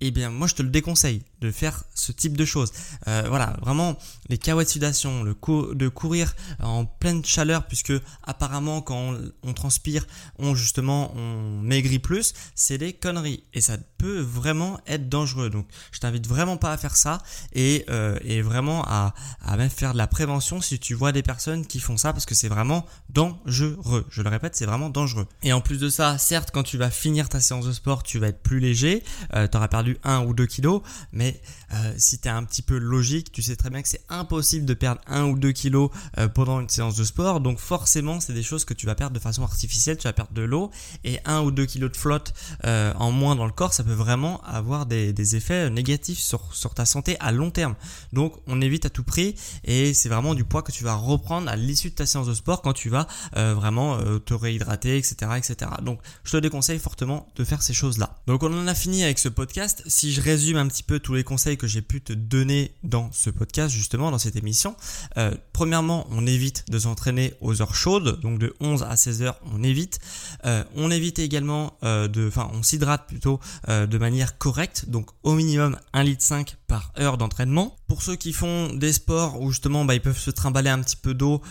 eh 0.00 0.10
bien 0.10 0.30
moi 0.30 0.46
je 0.46 0.54
te 0.54 0.62
le 0.62 0.70
déconseille 0.70 1.22
de 1.40 1.50
faire 1.50 1.84
ce 1.94 2.12
type 2.12 2.36
de 2.36 2.44
choses. 2.44 2.72
Euh, 3.08 3.24
voilà, 3.28 3.56
vraiment 3.62 3.96
les 4.28 4.38
cahuètes 4.38 4.68
sudation, 4.68 5.22
le 5.22 5.34
de 5.74 5.88
courir 5.88 6.34
en 6.60 6.84
pleine 6.84 7.24
chaleur 7.24 7.66
puisque 7.66 7.92
apparemment 8.22 8.82
quand 8.82 9.14
on, 9.42 9.52
transpire, 9.52 10.06
on 10.38 10.54
justement 10.54 11.12
on 11.16 11.60
maigrit 11.62 11.98
plus, 11.98 12.34
c'est 12.54 12.78
des 12.78 12.92
conneries 12.92 13.42
et 13.52 13.60
ça 13.60 13.76
peut 13.98 14.20
vraiment 14.20 14.78
être 14.86 15.08
dangereux. 15.08 15.50
Donc 15.50 15.66
je 15.92 16.00
t'invite 16.00 16.26
vraiment 16.26 16.56
pas 16.56 16.72
à 16.72 16.76
faire 16.76 16.96
ça 16.96 17.18
et, 17.52 17.84
euh, 17.90 18.18
et 18.22 18.42
vraiment 18.42 18.84
à, 18.86 19.14
à 19.40 19.56
même 19.56 19.70
faire 19.70 19.92
de 19.92 19.98
la 19.98 20.06
prévention 20.06 20.60
si 20.60 20.78
tu 20.78 20.94
vois 20.94 21.12
des 21.12 21.22
personnes 21.22 21.66
qui 21.66 21.80
font 21.80 21.96
ça 21.96 22.12
parce 22.12 22.26
que 22.26 22.34
c'est 22.34 22.48
vraiment 22.48 22.86
dangereux. 23.08 24.06
Je 24.10 24.22
le 24.22 24.28
répète, 24.28 24.56
c'est 24.56 24.66
vraiment 24.66 24.90
dangereux. 24.90 25.26
Et 25.42 25.52
en 25.52 25.60
plus 25.60 25.78
de 25.78 25.88
ça, 25.88 26.18
certes 26.18 26.50
quand 26.52 26.62
tu 26.62 26.76
vas 26.76 26.90
finir 26.90 27.28
ta 27.28 27.40
séance 27.40 27.66
de 27.66 27.72
sport, 27.72 28.02
tu 28.02 28.18
vas 28.18 28.28
être 28.28 28.42
plus 28.42 28.60
léger, 28.60 29.02
euh, 29.34 29.48
tu 29.48 29.56
auras 29.56 29.68
perdu 29.68 29.98
1 30.04 30.24
ou 30.24 30.34
2 30.34 30.46
kilos, 30.46 30.82
mais 31.12 31.29
euh, 31.72 31.94
si 31.96 32.18
tu 32.18 32.28
es 32.28 32.30
un 32.30 32.42
petit 32.44 32.62
peu 32.62 32.78
logique, 32.78 33.30
tu 33.32 33.42
sais 33.42 33.56
très 33.56 33.70
bien 33.70 33.82
que 33.82 33.88
c'est 33.88 34.04
impossible 34.08 34.66
de 34.66 34.74
perdre 34.74 35.00
1 35.06 35.24
ou 35.24 35.38
2 35.38 35.52
kilos 35.52 35.90
euh, 36.18 36.28
pendant 36.28 36.60
une 36.60 36.68
séance 36.68 36.96
de 36.96 37.04
sport. 37.04 37.40
Donc 37.40 37.58
forcément, 37.58 38.20
c'est 38.20 38.32
des 38.32 38.42
choses 38.42 38.64
que 38.64 38.74
tu 38.74 38.86
vas 38.86 38.94
perdre 38.94 39.14
de 39.14 39.20
façon 39.20 39.42
artificielle, 39.42 39.96
tu 39.96 40.04
vas 40.04 40.12
perdre 40.12 40.32
de 40.32 40.42
l'eau 40.42 40.70
et 41.04 41.20
1 41.24 41.40
ou 41.42 41.50
2 41.50 41.66
kilos 41.66 41.92
de 41.92 41.96
flotte 41.96 42.34
euh, 42.64 42.92
en 42.96 43.12
moins 43.12 43.36
dans 43.36 43.46
le 43.46 43.52
corps, 43.52 43.72
ça 43.72 43.84
peut 43.84 43.92
vraiment 43.92 44.42
avoir 44.42 44.86
des, 44.86 45.10
effets 45.36 45.70
négatifs 45.70 46.18
sur, 46.18 46.54
sur 46.54 46.74
ta 46.74 46.84
santé 46.84 47.16
à 47.20 47.30
long 47.30 47.50
terme. 47.50 47.76
Donc 48.12 48.34
on 48.46 48.60
évite 48.60 48.86
à 48.86 48.90
tout 48.90 49.04
prix 49.04 49.36
et 49.64 49.94
c'est 49.94 50.08
vraiment 50.08 50.34
du 50.34 50.44
poids 50.44 50.62
que 50.62 50.72
tu 50.72 50.82
vas 50.82 50.94
reprendre 50.94 51.48
à 51.48 51.56
l'issue 51.56 51.90
de 51.90 51.94
ta 51.94 52.06
séance 52.06 52.26
de 52.26 52.34
sport 52.34 52.62
quand 52.62 52.72
tu 52.72 52.88
vas 52.88 53.06
vraiment 53.34 53.98
te 54.18 54.34
réhydrater, 54.34 54.96
etc., 54.96 55.32
etc. 55.36 55.70
Donc 55.82 56.00
je 56.24 56.32
te 56.32 56.36
déconseille 56.38 56.78
fortement 56.78 57.28
de 57.36 57.44
faire 57.44 57.62
ces 57.62 57.74
choses-là. 57.74 58.16
Donc 58.26 58.42
on 58.42 58.52
en 58.52 58.66
a 58.66 58.74
fini 58.74 59.04
avec 59.04 59.18
ce 59.18 59.28
podcast. 59.28 59.82
Si 59.86 60.12
je 60.12 60.20
résume 60.20 60.56
un 60.56 60.66
petit 60.66 60.82
peu 60.82 60.98
tous 60.98 61.14
les 61.14 61.19
conseils 61.24 61.56
que 61.56 61.66
j'ai 61.66 61.82
pu 61.82 62.00
te 62.00 62.12
donner 62.12 62.74
dans 62.82 63.10
ce 63.12 63.30
podcast, 63.30 63.74
justement, 63.74 64.10
dans 64.10 64.18
cette 64.18 64.36
émission. 64.36 64.76
Euh, 65.16 65.34
premièrement, 65.52 66.06
on 66.10 66.26
évite 66.26 66.64
de 66.68 66.78
s'entraîner 66.78 67.34
aux 67.40 67.62
heures 67.62 67.74
chaudes, 67.74 68.20
donc 68.20 68.38
de 68.38 68.54
11 68.60 68.82
à 68.82 68.96
16 68.96 69.22
heures, 69.22 69.40
on 69.52 69.62
évite. 69.62 69.98
Euh, 70.44 70.64
on 70.76 70.90
évite 70.90 71.18
également 71.18 71.78
euh, 71.82 72.08
de, 72.08 72.28
enfin, 72.28 72.50
on 72.54 72.62
s'hydrate 72.62 73.06
plutôt 73.06 73.40
de 73.68 73.98
manière 73.98 74.38
correcte, 74.38 74.88
donc 74.88 75.10
au 75.22 75.34
minimum 75.34 75.76
1 75.92 76.02
litre 76.02 76.22
5 76.22 76.56
par 76.66 76.92
heure 76.98 77.18
d'entraînement. 77.18 77.76
Pour 77.90 78.02
ceux 78.02 78.14
qui 78.14 78.32
font 78.32 78.72
des 78.72 78.92
sports 78.92 79.42
où 79.42 79.50
justement 79.50 79.84
bah, 79.84 79.96
ils 79.96 80.00
peuvent 80.00 80.16
se 80.16 80.30
trimballer 80.30 80.70
un 80.70 80.78
petit 80.78 80.94
peu 80.94 81.12
d'eau 81.12 81.42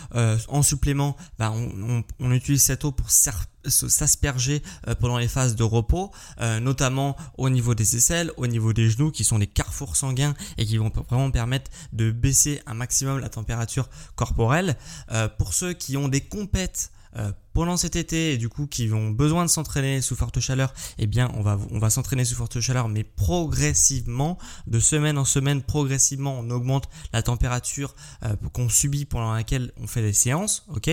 en 0.48 0.62
supplément, 0.62 1.14
bah, 1.38 1.52
on, 2.18 2.32
utilise 2.32 2.62
cette 2.62 2.82
eau 2.86 2.92
pour 2.92 3.10
s'asperger 3.10 4.62
pendant 5.00 5.18
les 5.18 5.28
phases 5.28 5.54
de 5.54 5.62
repos, 5.62 6.10
notamment 6.62 7.14
au 7.36 7.50
niveau 7.50 7.74
des 7.74 7.94
aisselles, 7.96 8.32
au 8.38 8.46
niveau 8.46 8.72
des 8.72 8.88
genoux 8.88 9.10
qui 9.10 9.22
sont 9.22 9.36
les 9.36 9.46
carrefours 9.46 9.96
sanguins 9.96 10.34
et 10.56 10.64
qui 10.64 10.78
vont 10.78 10.90
vraiment 11.10 11.30
permettre 11.30 11.70
de 11.92 12.10
baisser 12.10 12.62
un 12.64 12.72
maximum 12.72 13.18
la 13.18 13.28
température 13.28 13.90
corporelle. 14.16 14.76
Euh, 15.12 15.28
pour 15.28 15.52
ceux 15.52 15.74
qui 15.74 15.98
ont 15.98 16.08
des 16.08 16.22
compètes 16.22 16.90
euh, 16.94 16.99
pendant 17.52 17.76
cet 17.76 17.96
été 17.96 18.32
et 18.32 18.38
du 18.38 18.48
coup 18.48 18.66
qui 18.66 18.92
ont 18.92 19.10
besoin 19.10 19.44
de 19.44 19.50
s'entraîner 19.50 20.00
sous 20.00 20.16
forte 20.16 20.40
chaleur, 20.40 20.72
eh 20.98 21.06
bien 21.06 21.30
on 21.34 21.42
va, 21.42 21.58
on 21.70 21.78
va 21.78 21.90
s'entraîner 21.90 22.24
sous 22.24 22.36
forte 22.36 22.60
chaleur 22.60 22.88
mais 22.88 23.04
progressivement, 23.04 24.38
de 24.66 24.78
semaine 24.78 25.18
en 25.18 25.24
semaine, 25.24 25.62
progressivement 25.62 26.38
on 26.38 26.50
augmente 26.50 26.88
la 27.12 27.22
température 27.22 27.94
euh, 28.24 28.36
qu'on 28.52 28.68
subit 28.68 29.04
pendant 29.04 29.32
laquelle 29.32 29.72
on 29.76 29.86
fait 29.86 30.02
des 30.02 30.12
séances, 30.12 30.64
ok? 30.68 30.90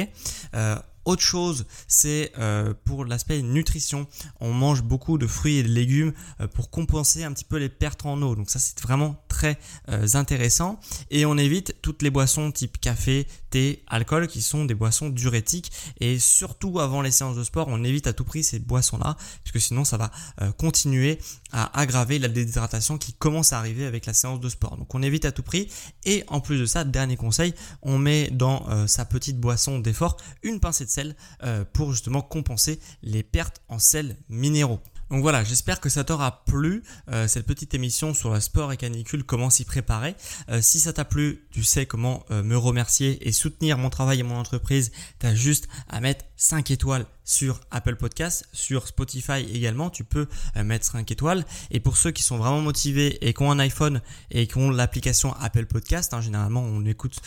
Autre 1.07 1.21
chose, 1.21 1.67
c'est 1.87 2.33
euh, 2.37 2.73
pour 2.83 3.05
l'aspect 3.05 3.41
nutrition. 3.41 4.07
On 4.41 4.51
mange 4.51 4.83
beaucoup 4.83 5.17
de 5.17 5.25
fruits 5.25 5.55
et 5.55 5.63
de 5.63 5.69
légumes 5.69 6.11
euh, 6.41 6.47
pour 6.47 6.69
compenser 6.69 7.23
un 7.23 7.31
petit 7.31 7.45
peu 7.45 7.55
les 7.55 7.69
pertes 7.69 8.05
en 8.05 8.21
eau. 8.21 8.35
Donc 8.35 8.49
ça, 8.49 8.59
c'est 8.59 8.77
vraiment 8.81 9.15
très 9.29 9.57
euh, 9.87 10.05
intéressant. 10.15 10.81
Et 11.09 11.25
on 11.25 11.37
évite 11.37 11.77
toutes 11.81 12.01
les 12.01 12.09
boissons 12.09 12.51
type 12.51 12.77
café, 12.81 13.25
thé, 13.49 13.83
alcool, 13.87 14.27
qui 14.27 14.41
sont 14.41 14.65
des 14.65 14.75
boissons 14.75 15.09
diurétiques. 15.09 15.71
Et 15.99 16.19
surtout 16.19 16.79
avant 16.79 17.01
les 17.01 17.11
séances 17.11 17.35
de 17.35 17.43
sport, 17.43 17.67
on 17.69 17.83
évite 17.83 18.07
à 18.07 18.13
tout 18.13 18.23
prix 18.23 18.43
ces 18.43 18.59
boissons-là, 18.59 19.15
parce 19.43 19.51
que 19.53 19.59
sinon, 19.59 19.85
ça 19.85 19.97
va 19.97 20.11
continuer 20.57 21.19
à 21.51 21.79
aggraver 21.79 22.19
la 22.19 22.27
déshydratation 22.27 22.97
qui 22.97 23.13
commence 23.13 23.53
à 23.53 23.59
arriver 23.59 23.85
avec 23.85 24.05
la 24.05 24.13
séance 24.13 24.39
de 24.39 24.49
sport. 24.49 24.77
Donc 24.77 24.93
on 24.93 25.01
évite 25.01 25.25
à 25.25 25.31
tout 25.31 25.43
prix. 25.43 25.69
Et 26.05 26.23
en 26.27 26.41
plus 26.41 26.59
de 26.59 26.65
ça, 26.65 26.83
dernier 26.83 27.15
conseil, 27.15 27.53
on 27.81 27.97
met 27.97 28.29
dans 28.31 28.87
sa 28.87 29.05
petite 29.05 29.39
boisson 29.39 29.79
d'effort 29.79 30.17
une 30.43 30.59
pincée 30.59 30.85
de 30.85 31.15
euh, 31.43 31.65
pour 31.73 31.91
justement 31.91 32.21
compenser 32.21 32.79
les 33.03 33.23
pertes 33.23 33.61
en 33.69 33.79
sels 33.79 34.17
minéraux. 34.29 34.79
Donc 35.09 35.21
voilà, 35.21 35.43
j'espère 35.43 35.79
que 35.79 35.89
ça 35.89 36.03
t'aura 36.03 36.43
plu, 36.45 36.83
euh, 37.09 37.27
cette 37.27 37.45
petite 37.45 37.73
émission 37.73 38.13
sur 38.13 38.33
le 38.33 38.39
sport 38.39 38.73
et 38.73 38.77
canicule, 38.77 39.23
comment 39.23 39.49
s'y 39.49 39.63
préparer. 39.63 40.15
Euh, 40.49 40.61
si 40.61 40.79
ça 40.79 40.93
t'a 40.93 41.05
plu, 41.05 41.47
tu 41.51 41.63
sais 41.63 41.85
comment 41.85 42.25
me 42.29 42.57
remercier 42.57 43.27
et 43.27 43.31
soutenir 43.31 43.77
mon 43.77 43.89
travail 43.89 44.19
et 44.19 44.23
mon 44.23 44.37
entreprise. 44.37 44.91
Tu 45.19 45.25
as 45.25 45.35
juste 45.35 45.67
à 45.87 46.01
mettre 46.01 46.25
5 46.35 46.71
étoiles 46.71 47.05
sur 47.23 47.61
Apple 47.71 47.95
Podcast, 47.95 48.47
sur 48.53 48.87
Spotify 48.87 49.45
également, 49.53 49.89
tu 49.89 50.03
peux 50.03 50.27
mettre 50.55 50.85
5 50.85 51.09
étoiles. 51.11 51.45
Et 51.71 51.79
pour 51.79 51.97
ceux 51.97 52.11
qui 52.11 52.23
sont 52.23 52.37
vraiment 52.37 52.61
motivés 52.61 53.17
et 53.27 53.33
qui 53.33 53.43
ont 53.43 53.51
un 53.51 53.59
iPhone 53.59 54.01
et 54.31 54.47
qui 54.47 54.57
ont 54.57 54.69
l'application 54.69 55.33
Apple 55.39 55.65
Podcast, 55.65 56.13
hein, 56.13 56.21
généralement 56.21 56.61
on 56.61 56.85
écoute 56.85 57.19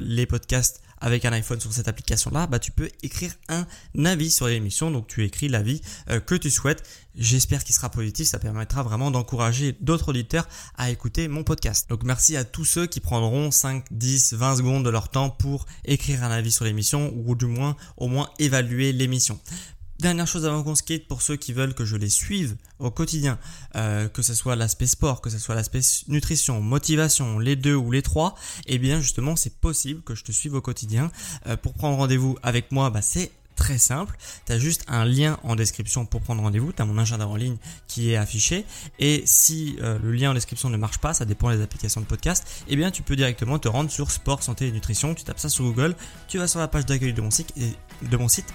les 0.00 0.26
podcasts 0.26 0.83
avec 1.04 1.26
un 1.26 1.32
iPhone 1.32 1.60
sur 1.60 1.70
cette 1.70 1.86
application-là, 1.86 2.46
bah, 2.46 2.58
tu 2.58 2.72
peux 2.72 2.88
écrire 3.02 3.34
un 3.50 3.66
avis 4.06 4.30
sur 4.30 4.46
l'émission. 4.46 4.90
Donc 4.90 5.06
tu 5.06 5.22
écris 5.22 5.48
l'avis 5.48 5.82
euh, 6.08 6.18
que 6.18 6.34
tu 6.34 6.50
souhaites. 6.50 6.82
J'espère 7.14 7.62
qu'il 7.62 7.74
sera 7.74 7.90
positif. 7.90 8.26
Ça 8.26 8.38
permettra 8.38 8.82
vraiment 8.82 9.10
d'encourager 9.10 9.76
d'autres 9.80 10.08
auditeurs 10.08 10.48
à 10.78 10.90
écouter 10.90 11.28
mon 11.28 11.44
podcast. 11.44 11.90
Donc 11.90 12.04
merci 12.04 12.38
à 12.38 12.44
tous 12.44 12.64
ceux 12.64 12.86
qui 12.86 13.00
prendront 13.00 13.50
5, 13.50 13.84
10, 13.90 14.32
20 14.32 14.56
secondes 14.56 14.84
de 14.84 14.88
leur 14.88 15.10
temps 15.10 15.28
pour 15.28 15.66
écrire 15.84 16.24
un 16.24 16.30
avis 16.30 16.50
sur 16.50 16.64
l'émission 16.64 17.12
ou 17.14 17.34
du 17.34 17.46
moins 17.46 17.76
au 17.98 18.08
moins 18.08 18.30
évaluer 18.38 18.92
l'émission. 18.92 19.38
Dernière 20.00 20.26
chose 20.26 20.44
avant 20.44 20.62
qu'on 20.62 20.74
se 20.74 20.82
pour 21.08 21.22
ceux 21.22 21.36
qui 21.36 21.52
veulent 21.52 21.74
que 21.74 21.84
je 21.84 21.96
les 21.96 22.08
suive 22.08 22.56
au 22.78 22.90
quotidien, 22.90 23.38
euh, 23.76 24.08
que 24.08 24.22
ce 24.22 24.34
soit 24.34 24.56
l'aspect 24.56 24.86
sport, 24.86 25.20
que 25.20 25.30
ce 25.30 25.38
soit 25.38 25.54
l'aspect 25.54 25.80
nutrition, 26.08 26.60
motivation, 26.60 27.38
les 27.38 27.56
deux 27.56 27.74
ou 27.76 27.90
les 27.90 28.02
trois, 28.02 28.34
eh 28.66 28.78
bien 28.78 29.00
justement 29.00 29.36
c'est 29.36 29.54
possible 29.60 30.02
que 30.02 30.14
je 30.14 30.24
te 30.24 30.32
suive 30.32 30.54
au 30.54 30.60
quotidien. 30.60 31.10
Euh, 31.46 31.56
pour 31.56 31.74
prendre 31.74 31.96
rendez-vous 31.96 32.36
avec 32.42 32.72
moi, 32.72 32.90
bah, 32.90 33.02
c'est 33.02 33.30
très 33.54 33.78
simple. 33.78 34.16
Tu 34.46 34.58
juste 34.58 34.84
un 34.88 35.04
lien 35.04 35.38
en 35.42 35.56
description 35.56 36.06
pour 36.06 36.20
prendre 36.20 36.42
rendez-vous. 36.42 36.72
Tu 36.72 36.82
as 36.82 36.84
mon 36.84 36.98
agenda 36.98 37.26
en 37.26 37.36
ligne 37.36 37.56
qui 37.86 38.12
est 38.12 38.16
affiché. 38.16 38.64
Et 38.98 39.22
si 39.26 39.76
euh, 39.82 39.98
le 40.02 40.12
lien 40.12 40.30
en 40.30 40.34
description 40.34 40.68
ne 40.70 40.76
marche 40.76 40.98
pas, 40.98 41.14
ça 41.14 41.24
dépend 41.24 41.50
des 41.50 41.62
applications 41.62 42.00
de 42.00 42.06
podcast, 42.06 42.64
eh 42.68 42.76
bien 42.76 42.90
tu 42.90 43.02
peux 43.02 43.16
directement 43.16 43.58
te 43.58 43.68
rendre 43.68 43.90
sur 43.90 44.10
sport, 44.10 44.42
santé 44.42 44.68
et 44.68 44.72
nutrition. 44.72 45.14
Tu 45.14 45.24
tapes 45.24 45.38
ça 45.38 45.48
sur 45.48 45.64
Google, 45.64 45.94
tu 46.28 46.38
vas 46.38 46.48
sur 46.48 46.60
la 46.60 46.68
page 46.68 46.86
d'accueil 46.86 47.12
de 47.12 47.20
mon 47.20 47.30
site 47.30 47.54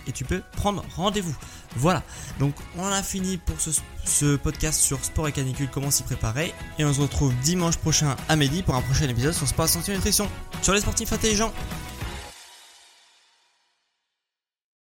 et 0.08 0.12
tu 0.12 0.26
peux 0.26 0.42
prendre 0.54 0.84
rendez-vous. 0.96 1.36
Voilà. 1.76 2.04
Donc 2.40 2.56
on 2.78 2.86
a 2.86 3.04
fini 3.04 3.38
pour 3.38 3.56
ce, 3.60 4.36
podcast 4.38 4.82
sur 4.82 5.04
sport 5.04 5.28
et 5.28 5.32
canicule, 5.32 5.70
comment 5.72 5.92
s'y 5.92 6.04
préparer. 6.04 6.54
Et 6.78 6.86
on 6.86 6.94
se 6.94 7.02
retrouve 7.02 7.34
dimanche 7.44 7.78
prochain 7.78 8.16
à 8.28 8.36
midi 8.36 8.64
pour 8.64 8.76
un 8.76 8.82
prochain 8.82 9.08
épisode 9.08 9.34
sur 9.34 9.48
sport, 9.48 9.70
santé 9.70 9.92
et 9.92 9.96
nutrition. 9.96 10.30
Sur 10.62 10.74
les 10.74 10.82
sportifs 10.82 11.14
intelligents. 11.14 11.54